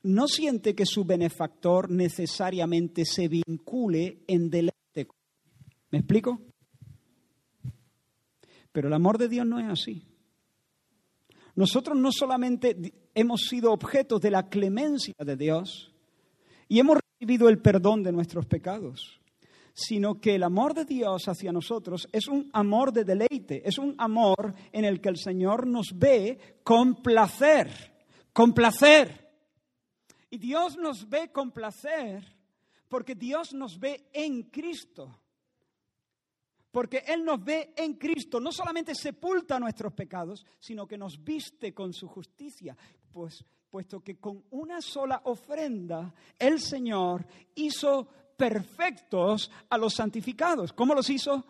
[0.02, 5.06] no siente que su benefactor necesariamente se vincule en deleite.
[5.92, 6.40] ¿Me explico?
[8.72, 10.02] Pero el amor de Dios no es así.
[11.54, 15.92] Nosotros no solamente hemos sido objetos de la clemencia de Dios
[16.66, 19.17] y hemos recibido el perdón de nuestros pecados,
[19.78, 23.94] sino que el amor de Dios hacia nosotros es un amor de deleite, es un
[23.98, 27.68] amor en el que el Señor nos ve con placer,
[28.32, 29.30] con placer.
[30.30, 32.24] Y Dios nos ve con placer
[32.88, 35.20] porque Dios nos ve en Cristo.
[36.72, 41.72] Porque Él nos ve en Cristo, no solamente sepulta nuestros pecados, sino que nos viste
[41.72, 42.76] con su justicia.
[43.12, 47.24] Pues, puesto que con una sola ofrenda el Señor
[47.54, 48.08] hizo
[48.38, 50.72] perfectos a los santificados.
[50.72, 51.44] ¿Cómo los hizo?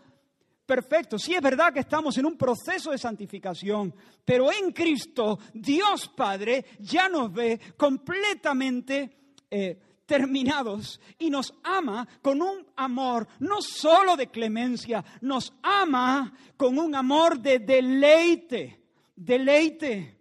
[0.64, 1.22] Perfectos.
[1.22, 6.64] Sí es verdad que estamos en un proceso de santificación, pero en Cristo Dios Padre
[6.80, 14.28] ya nos ve completamente eh, terminados y nos ama con un amor no solo de
[14.28, 18.80] clemencia, nos ama con un amor de deleite,
[19.14, 20.17] deleite.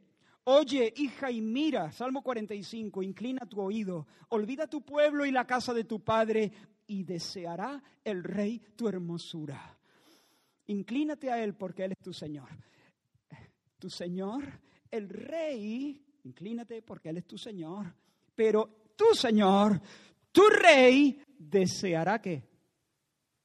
[0.49, 5.73] Oye, hija, y mira, Salmo 45, inclina tu oído, olvida tu pueblo y la casa
[5.73, 6.53] de tu padre,
[6.87, 9.77] y deseará el rey tu hermosura.
[10.67, 12.47] Inclínate a él porque él es tu Señor.
[13.77, 14.45] Tu Señor,
[14.89, 17.93] el rey, inclínate porque él es tu Señor,
[18.33, 19.81] pero tu Señor,
[20.31, 22.41] tu rey, deseará que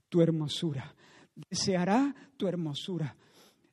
[0.09, 0.94] tu hermosura,
[1.34, 3.16] deseará tu hermosura.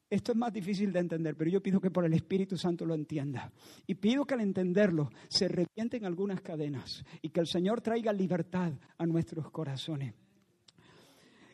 [0.10, 2.96] Esto es más difícil de entender, pero yo pido que por el Espíritu Santo lo
[2.96, 3.52] entienda.
[3.86, 8.74] Y pido que al entenderlo se revienten algunas cadenas y que el Señor traiga libertad
[8.98, 10.16] a nuestros corazones.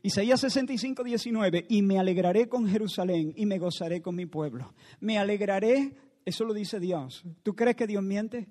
[0.04, 4.74] Isaías 65, 19, y me alegraré con Jerusalén y me gozaré con mi pueblo.
[5.02, 5.94] Me alegraré,
[6.24, 7.26] eso lo dice Dios.
[7.44, 8.48] ¿Tú crees que Dios miente?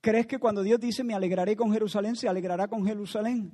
[0.00, 3.52] ¿Crees que cuando Dios dice me alegraré con Jerusalén, se alegrará con Jerusalén?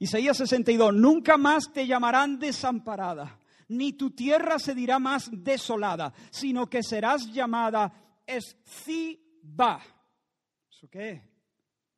[0.00, 3.38] Isaías 62, nunca más te llamarán desamparada
[3.76, 9.80] ni tu tierra se dirá más desolada, sino que serás llamada Esciba.
[10.70, 11.22] ¿Eso qué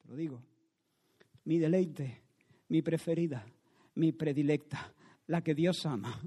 [0.03, 0.43] Te lo digo.
[1.45, 2.23] Mi deleite,
[2.69, 3.45] mi preferida,
[3.97, 4.93] mi predilecta,
[5.27, 6.21] la que Dios ama.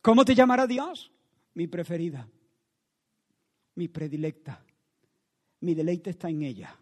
[0.00, 1.12] ¿Cómo te llamará Dios?
[1.54, 2.28] Mi preferida,
[3.76, 4.64] mi predilecta.
[5.60, 6.78] Mi deleite está en ella.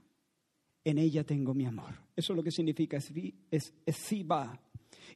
[0.82, 1.94] En ella tengo mi amor.
[2.16, 4.60] Eso es lo que significa es, Siba.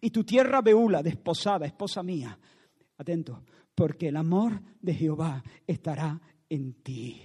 [0.00, 2.38] Y tu tierra Beula, desposada, esposa mía.
[2.98, 3.42] Atento,
[3.74, 7.22] porque el amor de Jehová estará en ti.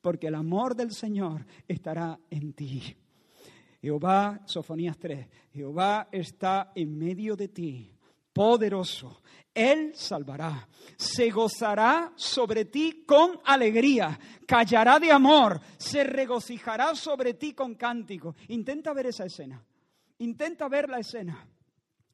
[0.00, 2.96] Porque el amor del Señor estará en ti.
[3.80, 7.92] Jehová, Sofonías 3, Jehová está en medio de ti,
[8.32, 9.22] poderoso.
[9.54, 17.54] Él salvará, se gozará sobre ti con alegría, callará de amor, se regocijará sobre ti
[17.54, 18.34] con cántico.
[18.48, 19.64] Intenta ver esa escena,
[20.18, 21.46] intenta ver la escena.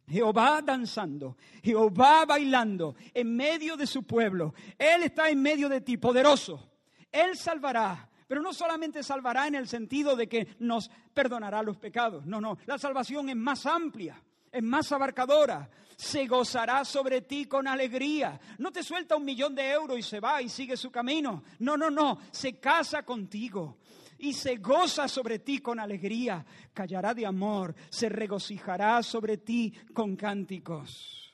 [0.07, 4.55] Jehová danzando, Jehová bailando en medio de su pueblo.
[4.79, 6.71] Él está en medio de ti, poderoso.
[7.11, 12.27] Él salvará, pero no solamente salvará en el sentido de que nos perdonará los pecados.
[12.27, 15.71] No, no, la salvación es más amplia, es más abarcadora.
[15.97, 18.39] Se gozará sobre ti con alegría.
[18.59, 21.45] No te suelta un millón de euros y se va y sigue su camino.
[21.61, 22.19] No, no, no.
[22.33, 23.79] Se casa contigo
[24.25, 26.45] y se goza sobre ti con alegría.
[26.73, 31.31] Callará de amor, se regocijará sobre ti con cánticos.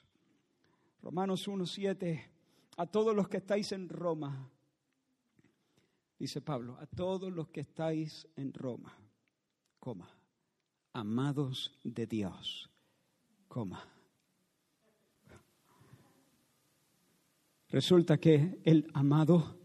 [1.01, 2.30] Romanos 1.7.
[2.76, 4.51] A todos los que estáis en Roma
[6.18, 8.95] dice Pablo, a todos los que estáis en Roma,
[9.78, 10.11] coma,
[10.93, 12.70] amados de Dios,
[13.49, 13.82] coma.
[17.68, 19.57] Resulta que el amado,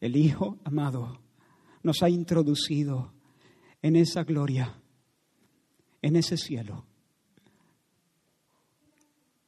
[0.00, 1.27] el Hijo amado,
[1.82, 3.12] nos ha introducido
[3.82, 4.80] en esa gloria,
[6.02, 6.84] en ese cielo.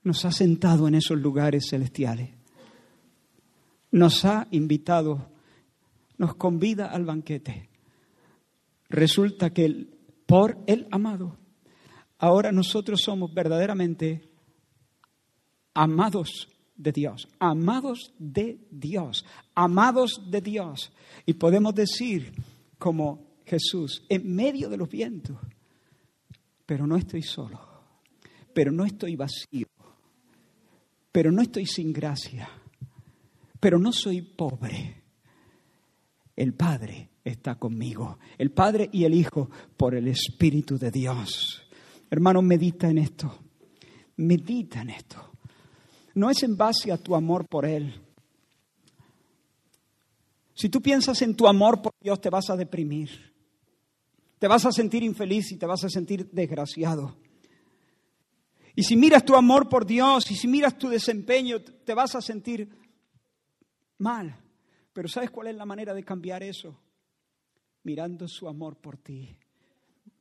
[0.02, 2.30] Nos ha sentado en esos lugares celestiales.
[3.90, 5.30] Nos ha invitado
[6.20, 7.70] nos convida al banquete.
[8.90, 9.86] Resulta que
[10.26, 11.38] por el amado,
[12.18, 14.28] ahora nosotros somos verdaderamente
[15.72, 16.46] amados
[16.82, 19.24] de Dios, amados de Dios,
[19.54, 20.92] amados de Dios.
[21.26, 22.32] Y podemos decir
[22.78, 25.36] como Jesús, en medio de los vientos,
[26.64, 27.60] pero no estoy solo,
[28.54, 29.66] pero no estoy vacío,
[31.12, 32.48] pero no estoy sin gracia,
[33.58, 35.00] pero no soy pobre
[36.40, 38.18] el Padre está conmigo.
[38.38, 41.62] El Padre y el Hijo por el Espíritu de Dios.
[42.08, 43.40] Hermano, medita en esto.
[44.16, 45.29] Medita en esto.
[46.14, 48.00] No es en base a tu amor por Él.
[50.54, 53.32] Si tú piensas en tu amor por Dios, te vas a deprimir.
[54.38, 57.16] Te vas a sentir infeliz y te vas a sentir desgraciado.
[58.74, 62.20] Y si miras tu amor por Dios y si miras tu desempeño, te vas a
[62.20, 62.68] sentir
[63.98, 64.36] mal.
[64.92, 66.78] Pero ¿sabes cuál es la manera de cambiar eso?
[67.82, 69.36] Mirando su amor por ti.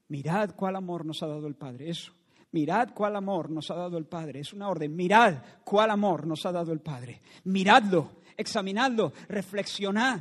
[0.08, 1.90] Mirad cuál amor nos ha dado el Padre.
[1.90, 2.14] Eso.
[2.52, 4.40] Mirad cuál amor nos ha dado el Padre.
[4.40, 4.96] Es una orden.
[4.96, 7.22] Mirad cuál amor nos ha dado el Padre.
[7.44, 10.20] Miradlo, examinadlo, reflexionad,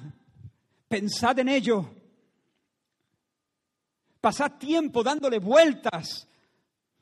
[0.86, 1.90] pensad en ello.
[4.20, 6.28] Pasad tiempo dándole vueltas.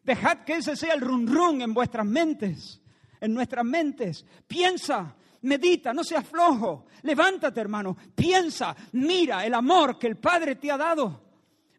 [0.02, 2.80] Dejad que ese sea el run run en vuestras mentes,
[3.20, 4.24] en nuestras mentes.
[4.46, 6.86] Piensa, medita, no seas flojo.
[7.02, 7.96] Levántate, hermano.
[8.14, 11.24] Piensa, mira el amor que el Padre te ha dado.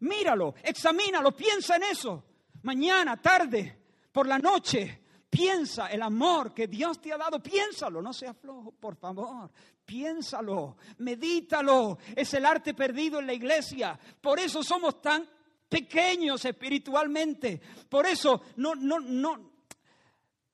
[0.01, 2.26] Míralo, examínalo, piensa en eso.
[2.63, 3.79] Mañana, tarde,
[4.11, 7.41] por la noche, piensa el amor que Dios te ha dado.
[7.41, 9.51] Piénsalo, no seas flojo, por favor.
[9.85, 11.97] Piénsalo, medítalo.
[12.15, 13.97] Es el arte perdido en la iglesia.
[14.21, 15.27] Por eso somos tan
[15.69, 17.61] pequeños espiritualmente.
[17.89, 19.51] Por eso, no, no, no.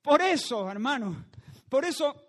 [0.02, 1.26] Por eso, hermano.
[1.68, 2.23] Por eso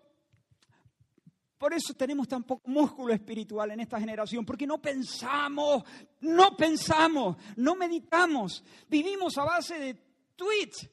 [1.57, 5.83] por eso tenemos tan poco músculo espiritual en esta generación, porque no pensamos,
[6.21, 9.93] no pensamos, no meditamos, vivimos a base de
[10.35, 10.89] tweets.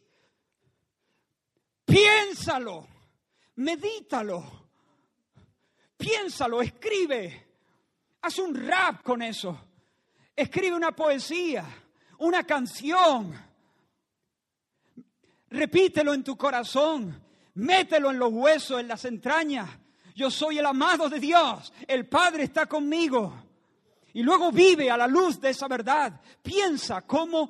[1.84, 2.86] Piénsalo,
[3.56, 4.68] medítalo,
[5.96, 7.46] piénsalo, escribe,
[8.22, 9.58] haz un rap con eso,
[10.36, 11.66] escribe una poesía,
[12.18, 13.34] una canción,
[15.50, 17.20] repítelo en tu corazón,
[17.54, 19.81] mételo en los huesos, en las entrañas
[20.14, 21.72] yo soy el amado de Dios.
[21.86, 23.32] El Padre está conmigo.
[24.14, 26.20] Y luego vive a la luz de esa verdad.
[26.42, 27.48] Piensa cómo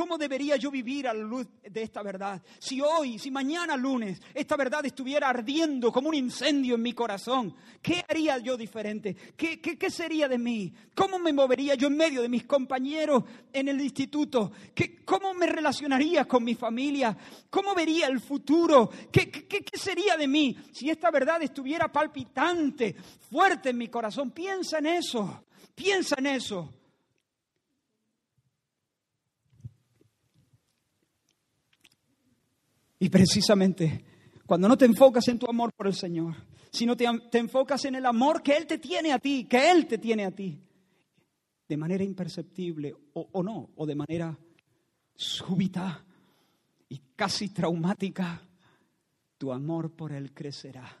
[0.00, 2.40] ¿Cómo debería yo vivir a la luz de esta verdad?
[2.58, 7.54] Si hoy, si mañana lunes, esta verdad estuviera ardiendo como un incendio en mi corazón,
[7.82, 9.14] ¿qué haría yo diferente?
[9.36, 10.72] ¿Qué, qué, sería de mí?
[10.94, 14.52] ¿Cómo me movería yo en medio de mis compañeros en el instituto?
[14.74, 17.14] ¿Qué, ¿Cómo me relacionaría con mi familia?
[17.50, 18.88] ¿Cómo vería el futuro?
[19.12, 22.96] ¿Qué, qué, qué sería de mí si esta verdad estuviera palpitante,
[23.30, 24.30] fuerte en mi corazón?
[24.30, 25.44] Piensa en eso,
[25.74, 26.79] piensa en eso.
[33.00, 34.04] Y precisamente
[34.46, 36.34] cuando no te enfocas en tu amor por el Señor,
[36.70, 39.86] sino te, te enfocas en el amor que Él te tiene a ti, que Él
[39.86, 40.60] te tiene a ti,
[41.68, 44.36] de manera imperceptible o, o no, o de manera
[45.14, 46.04] súbita
[46.88, 48.42] y casi traumática,
[49.38, 51.00] tu amor por Él crecerá.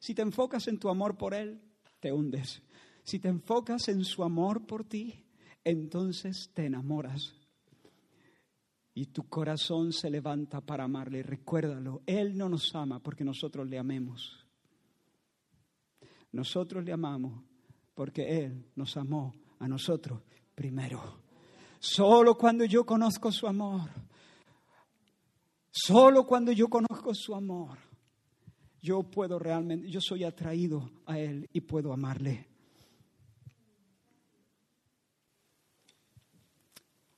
[0.00, 1.60] Si te enfocas en tu amor por Él,
[2.00, 2.62] te hundes.
[3.02, 5.26] Si te enfocas en su amor por ti,
[5.62, 7.34] entonces te enamoras.
[8.98, 11.22] Y tu corazón se levanta para amarle.
[11.22, 14.44] Recuérdalo, Él no nos ama porque nosotros le amemos.
[16.32, 17.44] Nosotros le amamos
[17.94, 20.20] porque Él nos amó a nosotros
[20.52, 21.00] primero.
[21.78, 23.88] Solo cuando yo conozco su amor,
[25.70, 27.78] solo cuando yo conozco su amor,
[28.82, 32.47] yo puedo realmente, yo soy atraído a Él y puedo amarle.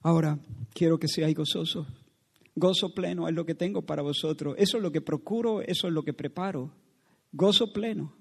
[0.02, 0.38] Ahora,
[0.72, 1.86] quiero que seáis gozosos.
[2.54, 4.54] Gozo pleno es lo que tengo para vosotros.
[4.58, 6.72] Eso es lo que procuro, eso es lo que preparo.
[7.32, 8.12] Gozo pleno.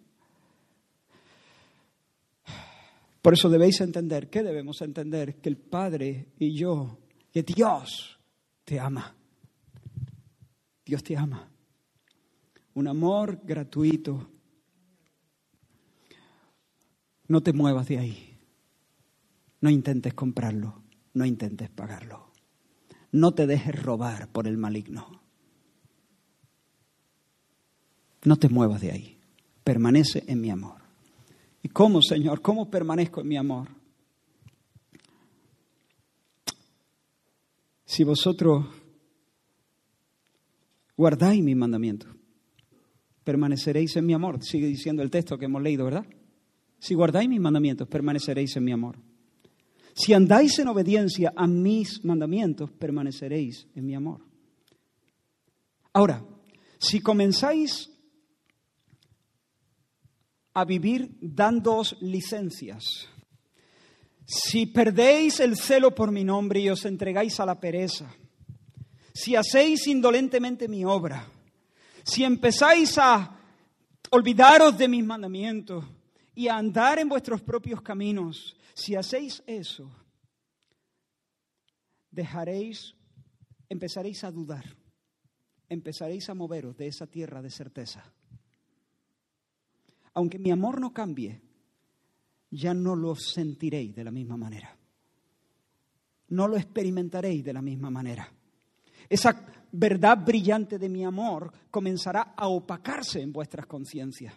[3.21, 5.41] Por eso debéis entender, ¿qué debemos entender?
[5.41, 6.99] Que el Padre y yo,
[7.33, 8.17] que Dios
[8.63, 9.15] te ama.
[10.85, 11.49] Dios te ama.
[12.73, 14.29] Un amor gratuito.
[17.27, 18.39] No te muevas de ahí.
[19.61, 20.81] No intentes comprarlo.
[21.19, 22.31] No intentes pagarlo.
[23.11, 25.21] No te dejes robar por el maligno.
[28.23, 29.17] No te muevas de ahí.
[29.65, 30.77] Permanece en mi amor.
[31.61, 32.41] ¿Y cómo, Señor?
[32.41, 33.67] ¿Cómo permanezco en mi amor?
[37.83, 38.65] Si vosotros
[40.95, 42.07] guardáis mi mandamiento,
[43.25, 44.41] permaneceréis en mi amor.
[44.41, 46.05] Sigue diciendo el texto que hemos leído, ¿verdad?
[46.77, 49.08] Si guardáis mis mandamientos, permaneceréis en mi amor.
[49.99, 54.21] Si andáis en obediencia a mis mandamientos, permaneceréis en mi amor.
[55.91, 56.23] Ahora,
[56.77, 57.89] si comenzáis
[60.53, 63.09] a vivir dándoos licencias.
[64.25, 68.09] Si perdéis el celo por mi nombre y os entregáis a la pereza,
[69.13, 71.27] si hacéis indolentemente mi obra,
[72.03, 73.37] si empezáis a
[74.11, 75.83] olvidaros de mis mandamientos
[76.35, 79.91] y a andar en vuestros propios caminos, si hacéis eso,
[82.09, 82.95] dejaréis,
[83.69, 84.65] empezaréis a dudar,
[85.67, 88.13] empezaréis a moveros de esa tierra de certeza
[90.19, 91.41] aunque mi amor no cambie,
[92.51, 94.75] ya no lo sentiréis de la misma manera.
[96.29, 98.29] No lo experimentaréis de la misma manera.
[99.07, 104.33] Esa verdad brillante de mi amor comenzará a opacarse en vuestras conciencias.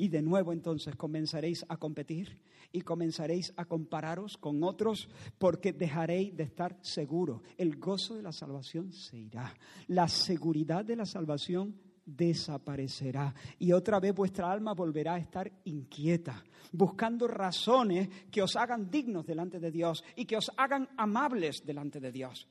[0.00, 2.40] Y de nuevo entonces comenzaréis a competir
[2.70, 7.42] y comenzaréis a compararos con otros porque dejaréis de estar seguros.
[7.56, 9.52] El gozo de la salvación se irá.
[9.88, 11.74] La seguridad de la salvación
[12.06, 18.88] desaparecerá y otra vez vuestra alma volverá a estar inquieta, buscando razones que os hagan
[18.88, 22.46] dignos delante de Dios y que os hagan amables delante de Dios.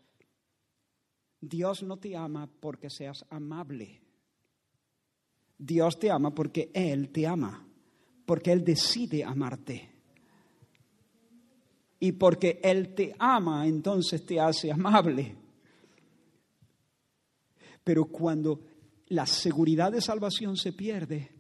[1.40, 4.07] Dios no te ama porque seas amable.
[5.58, 7.66] Dios te ama porque Él te ama,
[8.26, 9.90] porque Él decide amarte.
[12.00, 15.36] Y porque Él te ama, entonces te hace amable.
[17.84, 18.62] Pero cuando
[19.08, 21.32] la seguridad de salvación se pierde,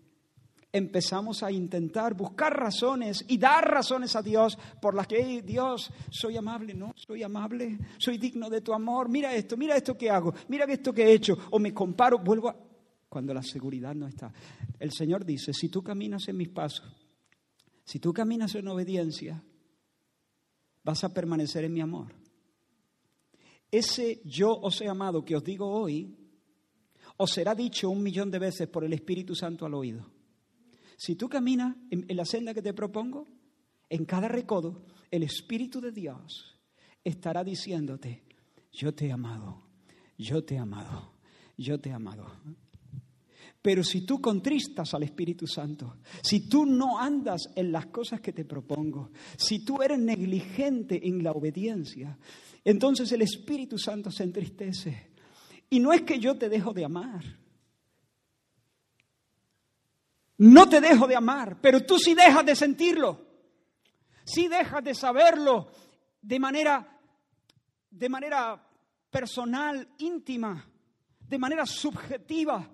[0.72, 6.38] empezamos a intentar buscar razones y dar razones a Dios por las que, Dios, soy
[6.38, 10.34] amable, no, soy amable, soy digno de tu amor, mira esto, mira esto que hago,
[10.48, 12.67] mira esto que he hecho, o me comparo, vuelvo a...
[13.18, 14.32] Cuando la seguridad no está.
[14.80, 16.86] El Señor dice, si tú caminas en mis pasos,
[17.84, 19.44] si tú caminas en obediencia,
[20.84, 22.14] vas a permanecer en mi amor.
[23.72, 26.16] Ese yo os he amado que os digo hoy
[27.18, 30.06] os será dicho un millón de veces por el Espíritu Santo al oído.
[30.96, 33.26] Si tú caminas en, la senda que te propongo,
[33.90, 36.56] en cada recodo, el Espíritu de Dios
[37.04, 38.22] estará diciéndote,
[38.72, 39.64] yo te he amado,
[40.20, 41.14] yo te he amado,
[41.58, 42.32] yo te he amado.
[43.62, 48.34] Pero si tú contristas al Espíritu Santo, si tú no andas en las cosas que
[48.34, 52.18] te propongo, si tú eres negligente en la obediencia,
[52.64, 55.12] entonces el Espíritu Santo se entristece
[55.70, 57.24] y no es que yo te dejo de amar.
[60.38, 63.26] No te dejo de amar, pero tú sí dejas de sentirlo.
[64.24, 65.72] Sí dejas de saberlo
[66.22, 67.00] de manera,
[67.90, 68.62] de manera
[69.10, 70.70] personal, íntima,
[71.20, 72.70] de manera subjetiva.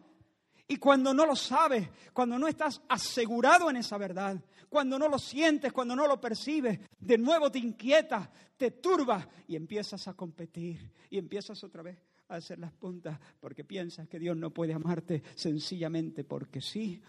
[0.67, 5.19] Y cuando no lo sabes, cuando no estás asegurado en esa verdad, cuando no lo
[5.19, 10.91] sientes, cuando no lo percibes, de nuevo te inquieta, te turba y empiezas a competir
[11.09, 11.97] y empiezas otra vez
[12.29, 17.01] hacer las puntas porque piensas que Dios no puede amarte sencillamente porque sí,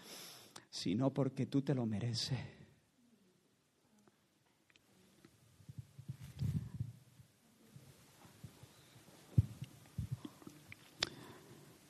[0.69, 2.54] sino porque tú te lo mereces.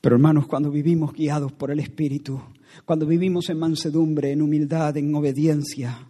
[0.06, 2.40] Pero hermanos, cuando vivimos guiados por el Espíritu,
[2.86, 6.08] cuando vivimos en mansedumbre, en humildad, en obediencia,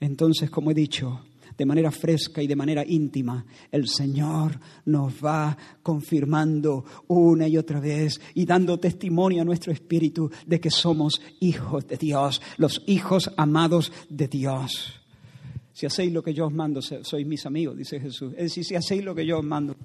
[0.00, 1.20] entonces, como he dicho,
[1.54, 7.78] de manera fresca y de manera íntima, el Señor nos va confirmando una y otra
[7.78, 13.30] vez y dando testimonio a nuestro espíritu de que somos hijos de Dios, los hijos
[13.36, 14.98] amados de Dios.
[15.74, 18.32] Si hacéis lo que yo os mando, sois mis amigos, dice Jesús.
[18.32, 19.76] Es decir, si hacéis lo que yo os mando,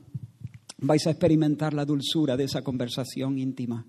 [0.81, 3.85] vais a experimentar la dulzura de esa conversación íntima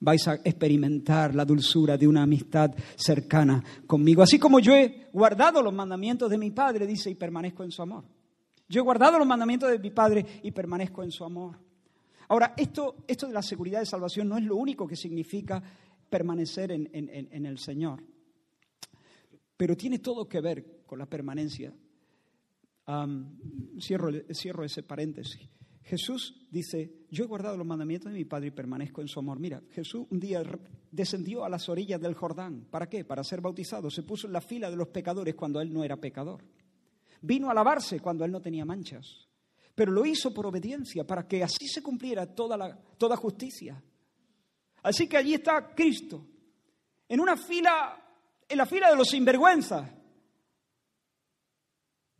[0.00, 4.22] vais a experimentar la dulzura de una amistad cercana conmigo.
[4.22, 7.82] Así como yo he guardado los mandamientos de mi Padre, dice, y permanezco en su
[7.82, 8.04] amor.
[8.68, 11.58] Yo he guardado los mandamientos de mi Padre y permanezco en su amor.
[12.28, 15.62] Ahora, esto, esto de la seguridad de salvación no es lo único que significa
[16.10, 18.02] permanecer en, el Señor,
[19.56, 21.72] pero tiene todo que ver con la permanencia.
[23.80, 25.48] cierro, cierro ese paréntesis.
[25.88, 29.40] Jesús dice, yo he guardado los mandamientos de mi Padre y permanezco en su amor.
[29.40, 30.42] Mira, Jesús un día
[30.90, 32.66] descendió a las orillas del Jordán.
[32.70, 33.06] ¿Para qué?
[33.06, 33.88] Para ser bautizado.
[33.88, 36.44] Se puso en la fila de los pecadores cuando él no era pecador.
[37.22, 39.28] Vino a lavarse cuando él no tenía manchas.
[39.74, 43.82] Pero lo hizo por obediencia, para que así se cumpliera toda, la, toda justicia.
[44.82, 46.26] Así que allí está Cristo,
[47.08, 47.98] en una fila,
[48.46, 49.90] en la fila de los sinvergüenzas.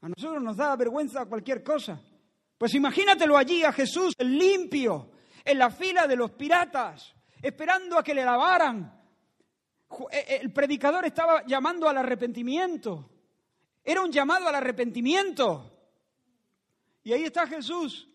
[0.00, 2.00] A nosotros nos da vergüenza cualquier cosa.
[2.58, 5.12] Pues imagínatelo allí a Jesús limpio,
[5.44, 8.92] en la fila de los piratas, esperando a que le lavaran.
[10.10, 13.08] Eh, eh, el predicador estaba llamando al arrepentimiento.
[13.84, 15.72] Era un llamado al arrepentimiento.
[17.04, 18.08] Y ahí está Jesús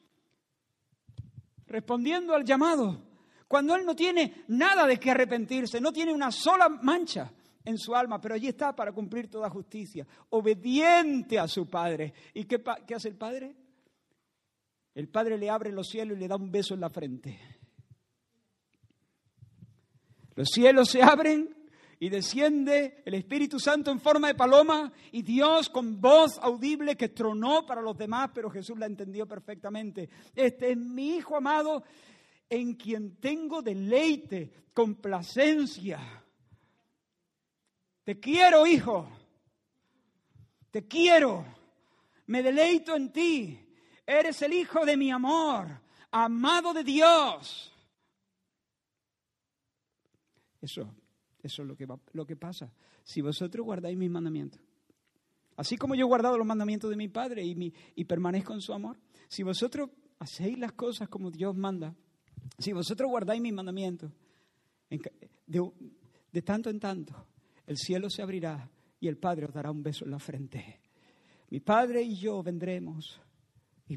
[1.66, 3.02] respondiendo al llamado.
[3.48, 7.32] Cuando él no tiene nada de qué arrepentirse, no tiene una sola mancha
[7.66, 12.14] en su alma, pero allí está para cumplir toda justicia, obediente a su Padre.
[12.34, 13.56] ¿Y qué, qué hace el Padre?
[14.96, 17.40] El Padre le abre los cielos y le da un beso en la frente.
[20.36, 21.56] Los cielos se abren
[22.00, 27.10] y desciende el Espíritu Santo en forma de paloma y Dios con voz audible que
[27.10, 30.10] tronó para los demás, pero Jesús la entendió perfectamente.
[30.36, 31.84] Este es mi Hijo amado
[32.50, 36.24] en quien tengo deleite, complacencia.
[38.04, 39.10] Te quiero, hijo.
[40.70, 41.46] Te quiero.
[42.28, 43.63] Me deleito en ti.
[44.06, 45.68] Eres el hijo de mi amor,
[46.12, 47.72] amado de Dios.
[50.62, 50.94] Eso,
[51.42, 52.72] eso es lo que, lo que pasa.
[53.04, 54.62] Si vosotros guardáis mis mandamientos,
[55.58, 58.62] así como yo he guardado los mandamientos de mi Padre y, mi, y permanezco en
[58.62, 58.98] su amor,
[59.28, 59.90] si vosotros
[60.20, 61.96] hacéis las cosas como Dios manda,
[62.58, 64.12] si vosotros guardáis mis mandamientos,
[64.90, 65.72] de,
[66.32, 67.28] de tanto en tanto,
[67.66, 70.82] el cielo se abrirá y el Padre os dará un beso en la frente.
[71.50, 73.20] Mi Padre y yo vendremos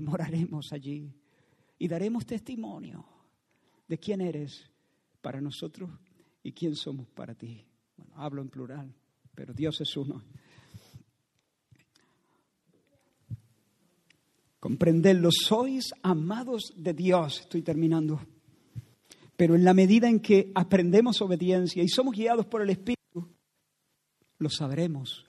[0.00, 1.12] moraremos allí
[1.78, 3.04] y daremos testimonio
[3.88, 4.70] de quién eres
[5.20, 5.90] para nosotros
[6.42, 7.64] y quién somos para ti.
[8.14, 8.94] Hablo en plural,
[9.34, 10.22] pero Dios es uno.
[14.60, 17.40] Comprenderlo, sois amados de Dios.
[17.40, 18.20] Estoy terminando.
[19.36, 22.96] Pero en la medida en que aprendemos obediencia y somos guiados por el Espíritu,
[24.38, 25.24] lo sabremos,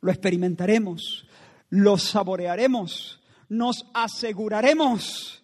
[0.00, 1.26] lo experimentaremos,
[1.68, 3.19] lo saborearemos
[3.50, 5.42] nos aseguraremos.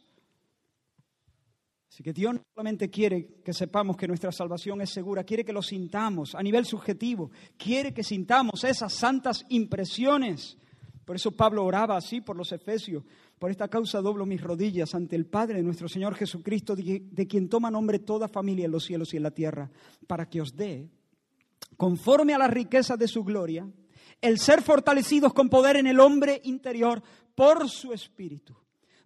[1.90, 5.52] Así que Dios no solamente quiere que sepamos que nuestra salvación es segura, quiere que
[5.52, 10.59] lo sintamos a nivel subjetivo, quiere que sintamos esas santas impresiones.
[11.04, 13.02] Por eso Pablo oraba así por los efesios.
[13.38, 17.48] Por esta causa doblo mis rodillas ante el Padre de nuestro Señor Jesucristo, de quien
[17.48, 19.70] toma nombre toda familia en los cielos y en la tierra,
[20.07, 20.90] para que os dé,
[21.76, 23.66] conforme a la riqueza de su gloria,
[24.20, 27.02] el ser fortalecidos con poder en el hombre interior
[27.37, 28.57] por su Espíritu,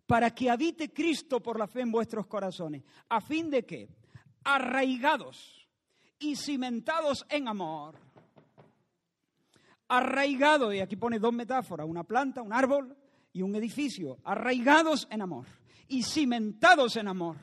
[0.07, 3.89] para que habite Cristo por la fe en vuestros corazones, a fin de que,
[4.45, 5.68] arraigados
[6.18, 7.97] y cimentados en amor,
[9.89, 12.97] arraigados, y aquí pone dos metáforas, una planta, un árbol
[13.33, 15.47] y un edificio, arraigados en amor
[15.89, 17.37] y cimentados en amor,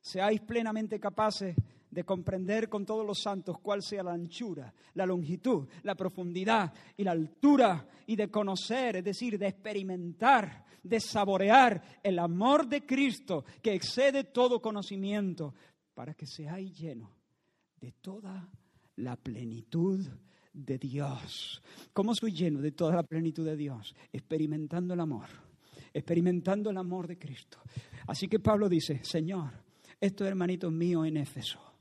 [0.00, 1.56] seáis plenamente capaces
[1.94, 7.04] de comprender con todos los santos cuál sea la anchura, la longitud, la profundidad y
[7.04, 13.44] la altura, y de conocer, es decir, de experimentar, de saborear el amor de Cristo
[13.62, 15.54] que excede todo conocimiento,
[15.94, 17.10] para que seáis llenos
[17.80, 18.50] de toda
[18.96, 20.04] la plenitud
[20.52, 21.62] de Dios.
[21.92, 23.94] ¿Cómo soy lleno de toda la plenitud de Dios?
[24.12, 25.28] Experimentando el amor
[25.96, 27.58] experimentando el amor de Cristo.
[28.08, 29.52] Así que Pablo dice, Señor,
[30.00, 31.73] estos hermanitos míos en Éfeso,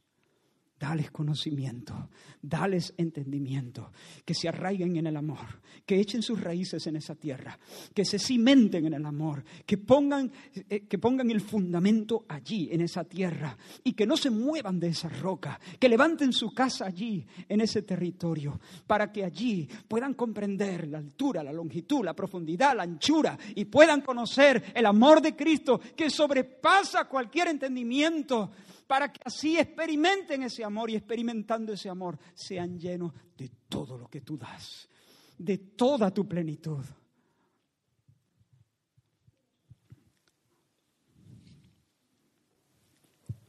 [0.83, 2.09] Dales conocimiento,
[2.41, 3.93] dales entendimiento,
[4.25, 7.57] que se arraiguen en el amor, que echen sus raíces en esa tierra,
[7.93, 12.81] que se cimenten en el amor, que pongan, eh, que pongan el fundamento allí, en
[12.81, 17.25] esa tierra, y que no se muevan de esa roca, que levanten su casa allí,
[17.47, 22.83] en ese territorio, para que allí puedan comprender la altura, la longitud, la profundidad, la
[22.83, 28.51] anchura, y puedan conocer el amor de Cristo que sobrepasa cualquier entendimiento
[28.93, 34.07] para que así experimenten ese amor y experimentando ese amor sean llenos de todo lo
[34.07, 34.87] que tú das,
[35.35, 36.85] de toda tu plenitud.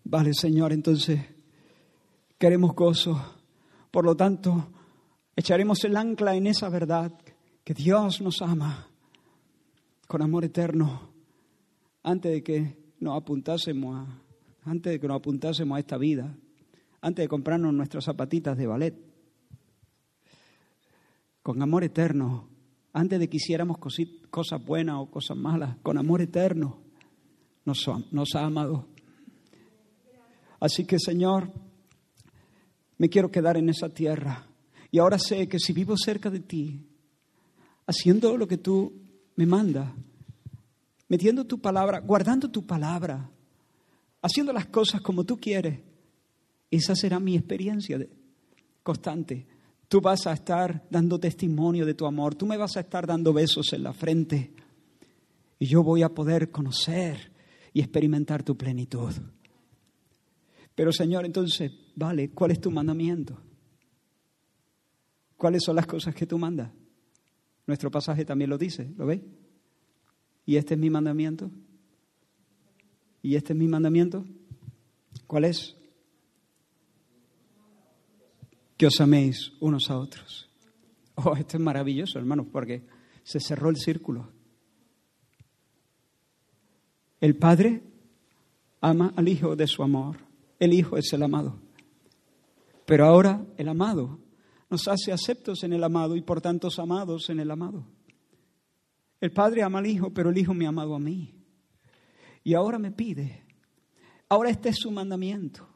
[0.05, 1.21] Vale, Señor, entonces
[2.39, 3.43] queremos gozo.
[3.91, 4.73] Por lo tanto,
[5.37, 7.13] echaremos el ancla en esa verdad
[7.63, 8.89] que Dios nos ama
[10.09, 11.13] con amor eterno
[12.03, 14.24] antes de que nos apuntásemos a
[14.65, 16.37] antes de que nos apuntásemos a esta vida,
[17.01, 18.95] antes de comprarnos nuestras zapatitas de ballet,
[21.43, 22.49] con amor eterno,
[22.93, 26.81] antes de que hiciéramos cosas buenas o cosas malas, con amor eterno,
[27.65, 28.87] nos, nos ha amado.
[30.61, 31.53] Así que, Señor,
[32.97, 34.47] me quiero quedar en esa tierra.
[34.91, 36.87] Y ahora sé que si vivo cerca de ti,
[37.87, 38.93] haciendo lo que tú
[39.37, 39.93] me mandas,
[41.09, 43.31] metiendo tu palabra, guardando tu palabra,
[44.25, 45.81] haciendo las cosas como tú quieres,
[46.71, 47.99] esa será mi experiencia
[48.83, 49.47] constante.
[49.87, 53.35] Tú vas a estar dando testimonio de tu amor, tú me vas a estar dando
[53.35, 54.55] besos en la frente
[55.59, 57.33] y yo voy a poder conocer
[57.75, 59.13] y experimentar tu plenitud.
[60.75, 63.39] Pero Señor, entonces, vale, ¿cuál es tu mandamiento?
[65.37, 66.73] ¿Cuáles son las cosas que tú mandas?
[67.67, 69.21] Nuestro pasaje también lo dice, ¿lo veis?
[70.47, 71.51] ¿Y este es mi mandamiento?
[73.25, 74.23] Y este es mi mandamiento.
[75.27, 75.75] ¿Cuál es?
[78.77, 80.51] Que os améis unos a otros.
[81.15, 82.87] Oh, esto es maravilloso, hermanos, porque
[83.23, 84.29] se cerró el círculo.
[87.19, 87.83] El Padre
[88.83, 90.19] ama al Hijo de su amor.
[90.61, 91.59] El Hijo es el amado.
[92.85, 94.19] Pero ahora el amado
[94.69, 97.87] nos hace aceptos en el amado y por tanto amados en el amado.
[99.19, 101.34] El Padre ama al Hijo, pero el Hijo me ha amado a mí.
[102.45, 103.43] Y ahora me pide,
[104.29, 105.67] ahora este es su mandamiento.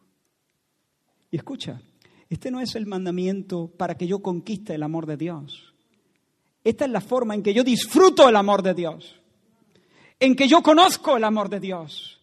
[1.31, 1.81] Y escucha,
[2.29, 5.75] este no es el mandamiento para que yo conquiste el amor de Dios.
[6.62, 9.19] Esta es la forma en que yo disfruto el amor de Dios,
[10.21, 12.21] en que yo conozco el amor de Dios,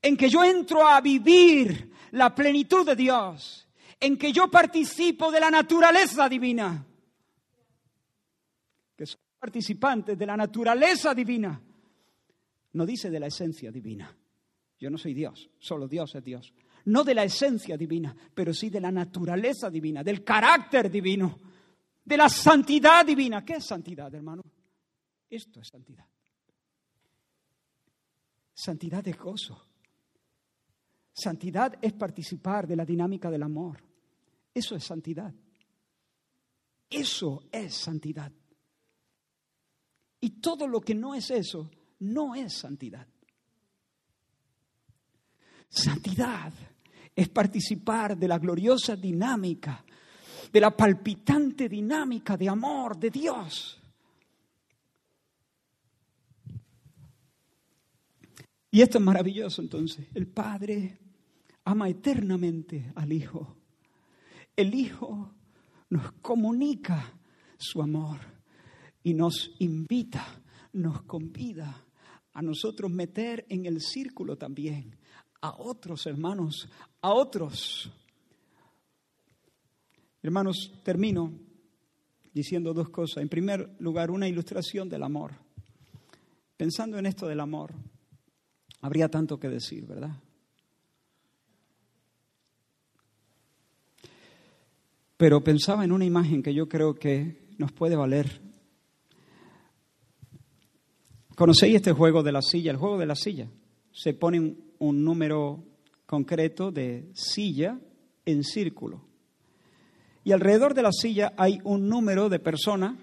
[0.00, 3.68] en que yo entro a vivir la plenitud de Dios,
[4.00, 6.86] en que yo participo de la naturaleza divina,
[8.96, 11.60] que soy participante de la naturaleza divina
[12.74, 14.14] no dice de la esencia divina.
[14.78, 16.52] Yo no soy Dios, solo Dios es Dios.
[16.86, 21.40] No de la esencia divina, pero sí de la naturaleza divina, del carácter divino,
[22.04, 23.44] de la santidad divina.
[23.44, 24.42] ¿Qué es santidad, hermano?
[25.30, 26.06] Esto es santidad.
[28.52, 29.68] Santidad de gozo.
[31.12, 33.82] Santidad es participar de la dinámica del amor.
[34.52, 35.32] Eso es santidad.
[36.90, 38.32] Eso es santidad.
[40.20, 41.70] Y todo lo que no es eso
[42.04, 43.06] no es santidad.
[45.68, 46.52] Santidad
[47.16, 49.84] es participar de la gloriosa dinámica,
[50.52, 53.80] de la palpitante dinámica de amor de Dios.
[58.70, 60.06] Y esto es maravilloso entonces.
[60.14, 60.98] El Padre
[61.64, 63.56] ama eternamente al Hijo.
[64.56, 65.32] El Hijo
[65.90, 67.12] nos comunica
[67.56, 68.18] su amor
[69.02, 70.26] y nos invita,
[70.72, 71.83] nos convida
[72.34, 74.96] a nosotros meter en el círculo también
[75.44, 76.68] a otros hermanos,
[77.02, 77.90] a otros.
[80.22, 81.34] Hermanos, termino
[82.32, 83.18] diciendo dos cosas.
[83.18, 85.32] En primer lugar, una ilustración del amor.
[86.56, 87.74] Pensando en esto del amor,
[88.80, 90.16] habría tanto que decir, ¿verdad?
[95.18, 98.40] Pero pensaba en una imagen que yo creo que nos puede valer
[101.34, 102.70] ¿Conocéis este juego de la silla?
[102.70, 103.48] El juego de la silla.
[103.90, 105.64] Se pone un, número
[106.06, 107.78] concreto de silla
[108.24, 109.02] en círculo.
[110.22, 112.96] Y alrededor de la silla hay un número de personas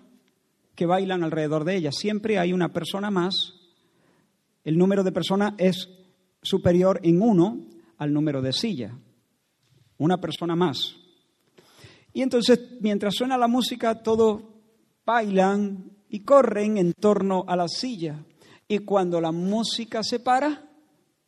[0.76, 1.92] que bailan alrededor de ella.
[1.92, 3.54] Siempre hay una persona más.
[4.64, 5.90] El número de personas es
[6.42, 7.60] superior en uno
[7.98, 8.98] al número de silla.
[9.98, 10.96] Una persona más.
[12.14, 14.42] Y entonces, mientras suena la música, todos
[15.06, 18.24] bailan y corren en torno a la silla.
[18.68, 20.70] Y cuando la música se para,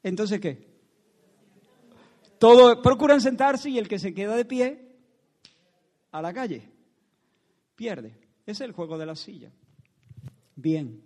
[0.04, 0.74] entonces ¿qué?
[2.38, 4.98] Todos procuran sentarse y el que se queda de pie
[6.12, 6.70] a la calle
[7.76, 8.10] pierde.
[8.46, 9.52] Ese es el juego de la silla.
[10.56, 11.02] Bien,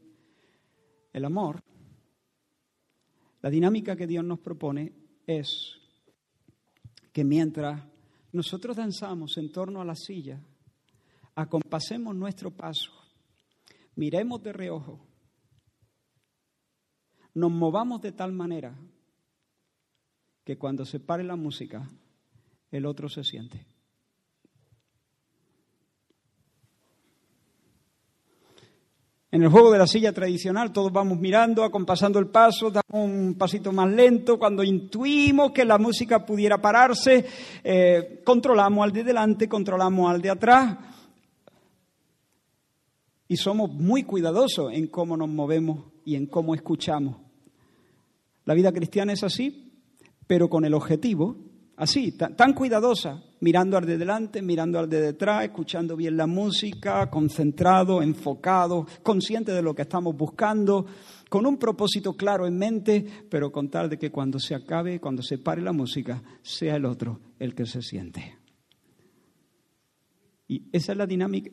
[1.14, 1.62] el amor,
[3.42, 4.92] la dinámica que Dios nos propone
[5.28, 5.80] es
[7.14, 7.84] que mientras
[8.32, 10.42] nosotros danzamos en torno a la silla,
[11.36, 12.92] acompasemos nuestro paso,
[13.98, 15.00] miremos de reojo,
[17.34, 18.74] nos movamos de tal manera
[20.43, 21.89] que cuando se pare la música,
[22.72, 23.66] el otro se siente.
[29.30, 33.36] En el juego de la silla tradicional todos vamos mirando, acompasando el paso, damos un
[33.38, 34.39] pasito más lento.
[34.39, 37.26] Cuando intuimos que la música pudiera pararse,
[37.64, 40.78] eh, controlamos al de delante, controlamos al de atrás.
[43.28, 47.18] Y somos muy cuidadosos en cómo nos movemos y en cómo escuchamos.
[48.46, 49.74] La vida cristiana es así,
[50.26, 51.36] pero con el objetivo,
[51.76, 57.10] así, tan cuidadosa, mirando al de delante, mirando al de detrás, escuchando bien la música,
[57.10, 60.86] concentrado, enfocado, consciente de lo que estamos buscando,
[61.30, 65.22] con un propósito claro en mente, pero con tal de que cuando se acabe, cuando
[65.22, 68.38] se pare la música, sea el otro el que se siente.
[70.48, 71.52] Y esa es la dinámica,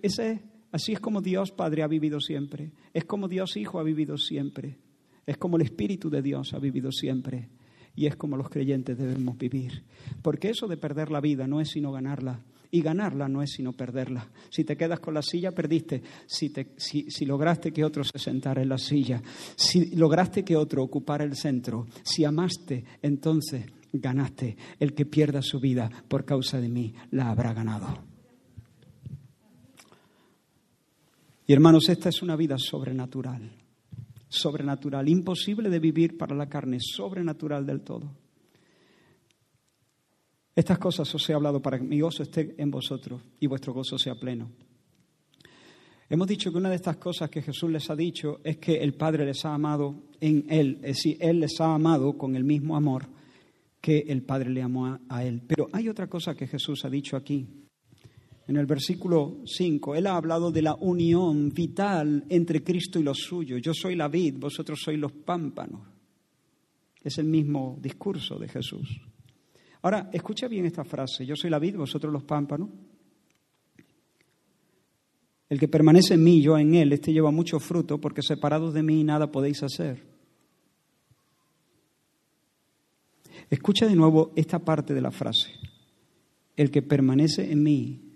[0.75, 4.77] así es como Dios Padre ha vivido siempre, es como Dios Hijo ha vivido siempre,
[5.27, 7.49] es como el Espíritu de Dios ha vivido siempre.
[7.97, 9.85] Y es como los creyentes debemos vivir.
[10.21, 12.41] Porque eso de perder la vida no es sino ganarla.
[12.73, 14.29] Y ganarla no es sino perderla.
[14.51, 16.03] Si te quedas con la silla, perdiste.
[16.27, 19.23] Si, si, lograste que otro se sentara en la silla,
[19.55, 24.57] si lograste que otro ocupara el centro, si amaste, entonces ganaste.
[24.81, 28.14] El que pierda su vida por causa de mí, la habrá ganado.
[31.47, 33.65] Y hermanos, esta es una vida sobrenatural
[34.35, 38.11] sobrenatural, imposible de vivir para la carne, sobrenatural del todo.
[40.55, 43.99] Estas cosas os he hablado para que mi gozo esté en vosotros y vuestro gozo
[43.99, 44.51] sea pleno.
[46.09, 48.95] Hemos dicho que una de estas cosas que Jesús les ha dicho es que el
[48.95, 52.77] Padre les ha amado en Él, es decir, Él les ha amado con el mismo
[52.77, 53.07] amor
[53.81, 55.43] que el Padre le amó a Él.
[55.47, 57.64] Pero hay otra cosa que Jesús ha dicho aquí,
[58.47, 63.19] en el versículo 5, Él ha hablado de la unión vital entre Cristo y los
[63.19, 63.63] suyos.
[63.63, 65.81] Yo soy la vid, vosotros sois los pámpanos.
[67.03, 69.01] Es el mismo discurso de Jesús.
[69.83, 71.25] Ahora, escucha bien esta frase.
[71.25, 72.69] Yo soy la vid, vosotros los pámpanos.
[75.49, 78.83] El que permanece en mí, yo en él, este lleva mucho fruto, porque separados de
[78.83, 80.05] mí nada podéis hacer.
[83.51, 85.53] Escucha de nuevo esta parte de la frase.
[86.57, 88.14] El que permanece en mí,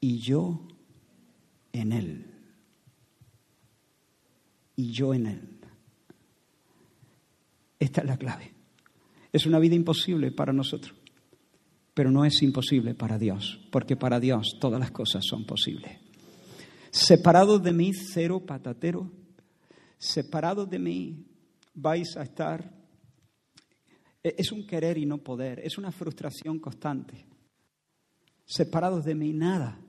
[0.00, 0.66] y yo
[1.72, 2.26] en Él.
[4.76, 5.60] Y yo en Él.
[7.78, 8.54] Esta es la clave.
[9.32, 10.94] Es una vida imposible para nosotros,
[11.94, 15.98] pero no es imposible para Dios, porque para Dios todas las cosas son posibles.
[16.90, 19.10] Separados de mí, cero patatero,
[19.98, 21.26] separados de mí
[21.74, 22.78] vais a estar...
[24.22, 27.24] Es un querer y no poder, es una frustración constante.
[28.44, 29.80] Separados de mí, nada.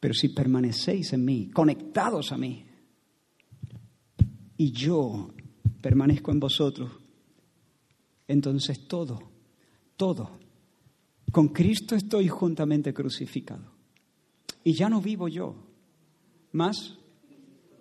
[0.00, 2.64] Pero si permanecéis en mí, conectados a mí,
[4.56, 5.30] y yo
[5.80, 6.90] permanezco en vosotros,
[8.26, 9.18] entonces todo,
[9.96, 10.38] todo,
[11.32, 13.72] con Cristo estoy juntamente crucificado.
[14.64, 15.54] Y ya no vivo yo,
[16.52, 16.98] más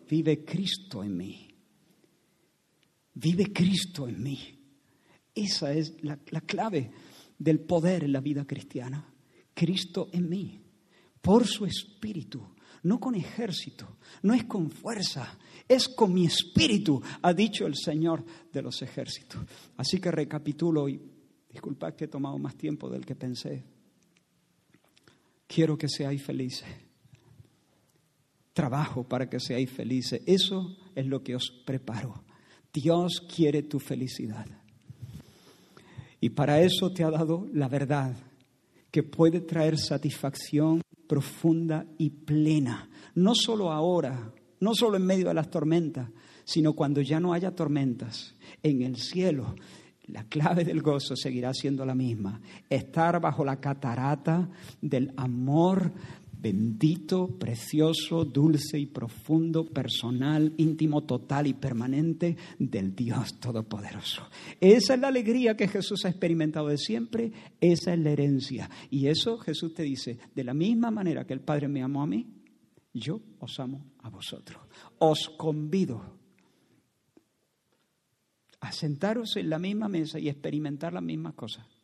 [0.10, 1.48] vive Cristo en mí.
[3.14, 4.40] Vive Cristo en mí.
[5.34, 6.92] Esa es la, la clave
[7.38, 9.14] del poder en la vida cristiana.
[9.54, 10.67] Cristo en mí
[11.22, 12.42] por su espíritu,
[12.84, 15.38] no con ejército, no es con fuerza,
[15.68, 19.42] es con mi espíritu, ha dicho el Señor de los ejércitos.
[19.76, 21.02] Así que recapitulo y
[21.52, 23.64] disculpad que he tomado más tiempo del que pensé.
[25.48, 26.68] Quiero que seáis felices.
[28.54, 30.22] Trabajo para que seáis felices.
[30.26, 32.24] Eso es lo que os preparo.
[32.74, 34.48] Dios quiere tu felicidad.
[36.20, 38.16] Y para eso te ha dado la verdad
[38.92, 45.34] que puede traer satisfacción profunda y plena, no solo ahora, no solo en medio de
[45.34, 46.10] las tormentas,
[46.44, 49.56] sino cuando ya no haya tormentas, en el cielo.
[50.08, 52.40] La clave del gozo seguirá siendo la misma,
[52.70, 54.50] estar bajo la catarata
[54.82, 55.92] del amor
[56.40, 64.24] bendito, precioso, dulce y profundo, personal, íntimo, total y permanente del Dios Todopoderoso.
[64.60, 68.70] Esa es la alegría que Jesús ha experimentado de siempre, esa es la herencia.
[68.90, 72.08] Y eso Jesús te dice, de la misma manera que el Padre me amó a
[72.08, 72.28] mí,
[72.94, 74.62] yo os amo a vosotros.
[75.00, 76.18] Os convido
[78.60, 81.77] a sentaros en la misma mesa y experimentar las mismas cosas.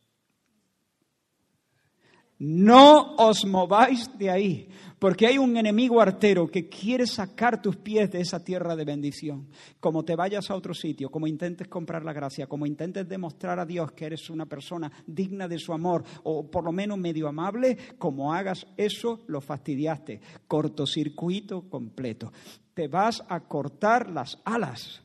[2.38, 8.10] No os mováis de ahí, porque hay un enemigo artero que quiere sacar tus pies
[8.10, 9.46] de esa tierra de bendición.
[9.78, 13.64] Como te vayas a otro sitio, como intentes comprar la gracia, como intentes demostrar a
[13.64, 17.78] Dios que eres una persona digna de su amor o por lo menos medio amable,
[17.98, 20.20] como hagas eso, lo fastidiaste.
[20.48, 22.32] Cortocircuito completo.
[22.74, 25.03] Te vas a cortar las alas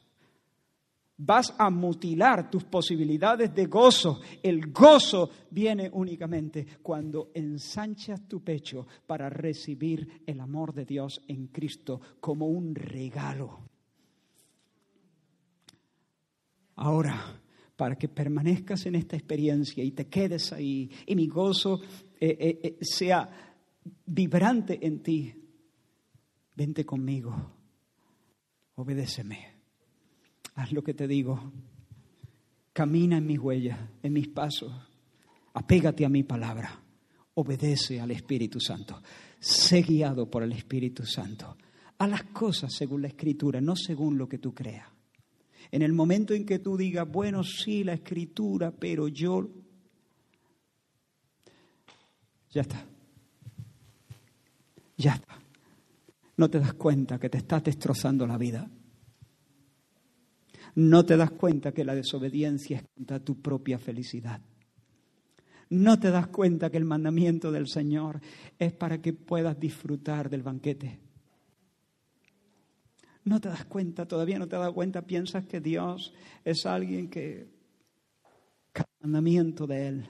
[1.19, 4.21] vas a mutilar tus posibilidades de gozo.
[4.41, 11.47] El gozo viene únicamente cuando ensanchas tu pecho para recibir el amor de Dios en
[11.47, 13.59] Cristo como un regalo.
[16.75, 17.41] Ahora,
[17.75, 21.81] para que permanezcas en esta experiencia y te quedes ahí y mi gozo
[22.19, 23.29] eh, eh, eh, sea
[24.05, 25.33] vibrante en ti,
[26.55, 27.35] vente conmigo,
[28.75, 29.58] obedéceme.
[30.59, 31.53] Haz lo que te digo.
[32.73, 34.69] Camina en mis huellas, en mis pasos.
[35.53, 36.83] Apégate a mi palabra.
[37.35, 39.01] Obedece al Espíritu Santo.
[39.39, 41.55] Sé guiado por el Espíritu Santo.
[41.99, 44.85] A las cosas según la Escritura, no según lo que tú creas.
[45.71, 49.49] En el momento en que tú digas, bueno, sí, la Escritura, pero yo...
[52.51, 52.85] Ya está.
[54.97, 55.39] Ya está.
[56.35, 58.69] No te das cuenta que te estás destrozando la vida
[60.79, 64.39] no te das cuenta que la desobediencia es contra tu propia felicidad.
[65.71, 68.21] No te das cuenta que el mandamiento del Señor
[68.57, 71.01] es para que puedas disfrutar del banquete.
[73.25, 76.13] No te das cuenta, todavía no te dado cuenta, piensas que Dios
[76.45, 77.49] es alguien que
[78.71, 80.05] cada mandamiento de Él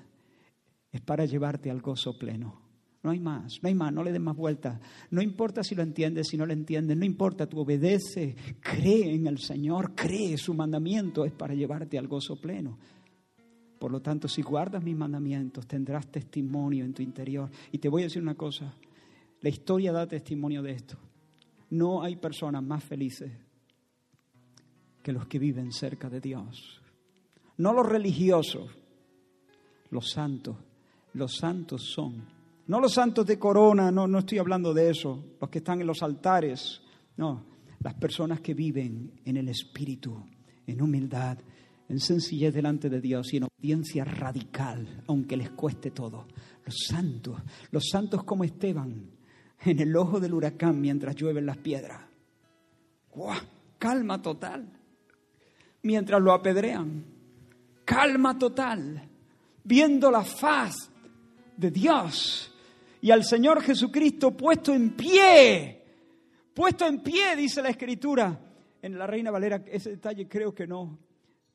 [0.91, 2.58] es para llevarte al gozo pleno.
[3.01, 4.79] No hay más, no hay más, no le des más vueltas.
[5.09, 9.27] No importa si lo entiendes, si no lo entiendes, no importa, tú obedece, cree en
[9.27, 12.77] el Señor, cree su mandamiento, es para llevarte al gozo pleno.
[13.79, 17.49] Por lo tanto, si guardas mis mandamientos, tendrás testimonio en tu interior.
[17.71, 18.73] Y te voy a decir una cosa,
[19.39, 20.97] la historia da testimonio de esto.
[21.69, 23.31] No hay personas más felices
[25.01, 26.81] que los que viven cerca de Dios.
[27.57, 28.69] No los religiosos,
[29.89, 30.57] los santos.
[31.13, 32.38] Los santos son
[32.69, 35.87] no los santos de corona, no, no estoy hablando de eso, los que están en
[35.87, 36.79] los altares,
[37.17, 37.43] no,
[37.79, 40.23] las personas que viven en el Espíritu,
[40.67, 41.39] en humildad,
[41.87, 46.27] en sencillez delante de Dios y en obediencia radical, aunque les cueste todo.
[46.63, 47.41] Los santos,
[47.71, 49.13] los santos como Esteban,
[49.61, 52.03] en el ojo del huracán mientras llueven las piedras.
[53.09, 53.39] ¡Guau!
[53.79, 54.69] Calma total.
[55.81, 57.03] Mientras lo apedrean.
[57.83, 59.09] Calma total.
[59.63, 60.91] Viendo la faz
[61.57, 62.48] de Dios
[63.01, 65.83] y al Señor Jesucristo puesto en pie,
[66.53, 68.39] puesto en pie, dice la Escritura.
[68.81, 70.99] En la Reina Valera ese detalle creo que no,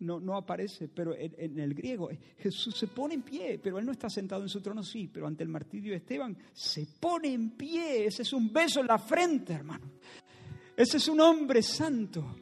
[0.01, 3.87] no, no aparece, pero en, en, el griego Jesús se pone en pie, pero Él
[3.87, 7.33] no está sentado en su trono, sí, pero ante el martirio de Esteban se pone
[7.33, 8.07] en pie.
[8.07, 9.91] Ese es un beso en la frente, hermano.
[10.77, 12.37] Ese es un hombre santo,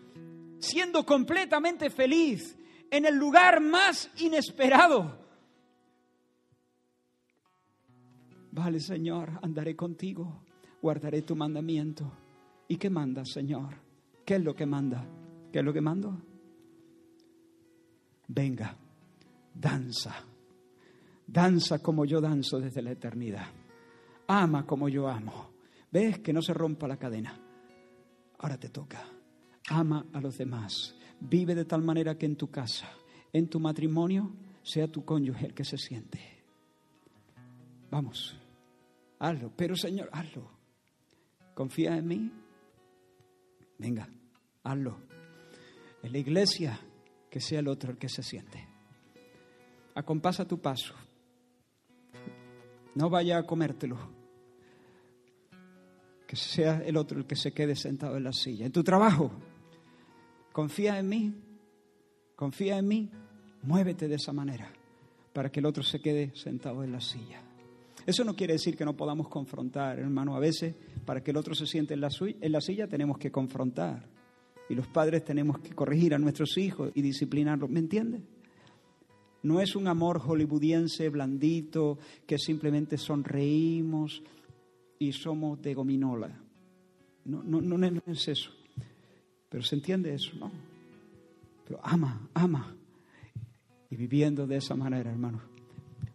[0.58, 2.56] siendo completamente feliz
[2.90, 5.22] en el lugar más inesperado.
[8.52, 10.42] Vale, Señor, andaré contigo,
[10.82, 12.12] guardaré tu mandamiento.
[12.68, 13.74] ¿Y qué manda, Señor?
[14.26, 15.06] ¿Qué es lo que manda?
[15.50, 16.20] ¿Qué es lo que mando?
[18.28, 18.76] Venga,
[19.54, 20.14] danza.
[21.26, 23.46] Danza como yo danzo desde la eternidad.
[24.26, 25.52] Ama como yo amo.
[25.90, 27.34] ¿Ves que no se rompa la cadena?
[28.38, 29.02] Ahora te toca.
[29.70, 30.94] Ama a los demás.
[31.20, 32.90] Vive de tal manera que en tu casa,
[33.32, 34.30] en tu matrimonio,
[34.62, 36.20] sea tu cónyuge el que se siente.
[37.90, 38.41] Vamos
[39.23, 39.53] hazlo.
[39.57, 40.51] Pero Señor, hazlo.
[41.55, 42.32] ¿Confía en mí?
[43.78, 44.09] Venga,
[44.65, 44.99] hazlo.
[46.03, 46.78] En la iglesia,
[47.31, 48.66] que sea el otro el que se siente.
[49.94, 50.94] Acompasa tu paso.
[52.94, 53.97] No vaya a comértelo.
[56.27, 58.66] Que sea el otro el que se quede sentado en la silla.
[58.66, 59.31] En tu trabajo,
[60.53, 61.35] confía en mí.
[62.35, 63.11] Confía en mí.
[63.62, 64.73] Muévete de esa manera
[65.32, 67.40] para que el otro se quede sentado en la silla.
[68.06, 70.34] Eso no quiere decir que no podamos confrontar, hermano.
[70.34, 70.74] A veces,
[71.04, 72.10] para que el otro se siente en la,
[72.60, 74.08] silla, tenemos que confrontar.
[74.68, 77.70] Y los padres tenemos que corregir a nuestros hijos y disciplinarlos.
[77.70, 78.22] ¿Me entiendes?
[79.42, 84.22] No es un amor hollywoodiense blandito que simplemente sonreímos
[84.98, 86.40] y somos de gominola.
[87.24, 88.50] No, no, no, no es eso.
[89.48, 90.50] Pero se entiende eso, ¿no?
[91.64, 92.74] Pero ama, ama.
[93.90, 95.42] Y viviendo de esa manera, hermano,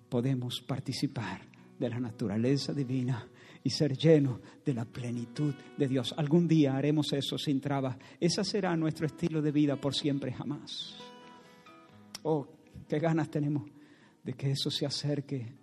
[0.09, 3.27] podemos participar de la naturaleza divina
[3.63, 6.13] y ser lleno de la plenitud de Dios.
[6.17, 7.97] Algún día haremos eso sin trabas.
[8.19, 10.95] Ese será nuestro estilo de vida por siempre jamás.
[12.23, 12.47] Oh,
[12.87, 13.63] qué ganas tenemos
[14.23, 15.53] de que eso se acerque,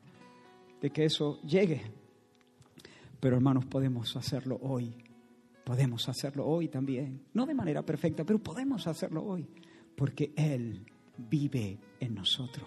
[0.80, 1.82] de que eso llegue.
[3.20, 4.94] Pero hermanos, podemos hacerlo hoy.
[5.64, 7.22] Podemos hacerlo hoy también.
[7.32, 9.48] No de manera perfecta, pero podemos hacerlo hoy.
[9.96, 10.84] Porque Él
[11.16, 12.66] vive en nosotros.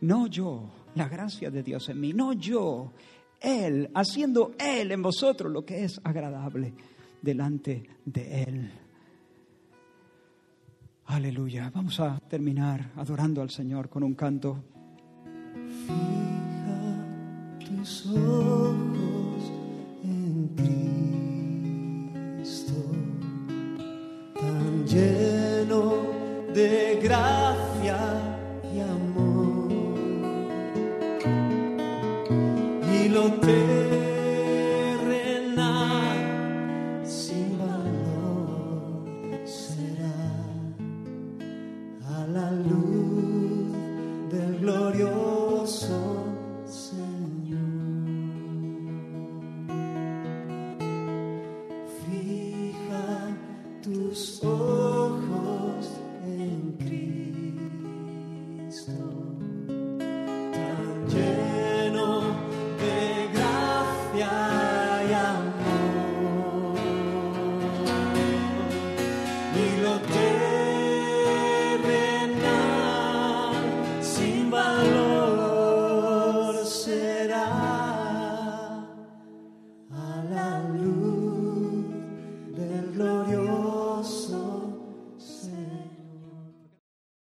[0.00, 2.92] No yo, la gracia de Dios en mí, no yo,
[3.40, 6.74] Él, haciendo Él en vosotros lo que es agradable
[7.20, 8.72] delante de Él.
[11.06, 11.70] Aleluya.
[11.72, 14.64] Vamos a terminar adorando al Señor con un canto.
[15.86, 17.04] Fija
[17.64, 19.52] tus ojos
[20.02, 20.48] en
[22.42, 22.72] Cristo,
[24.34, 26.06] tan lleno
[26.52, 27.98] de gracia
[28.74, 29.05] y amor.
[33.26, 33.85] Y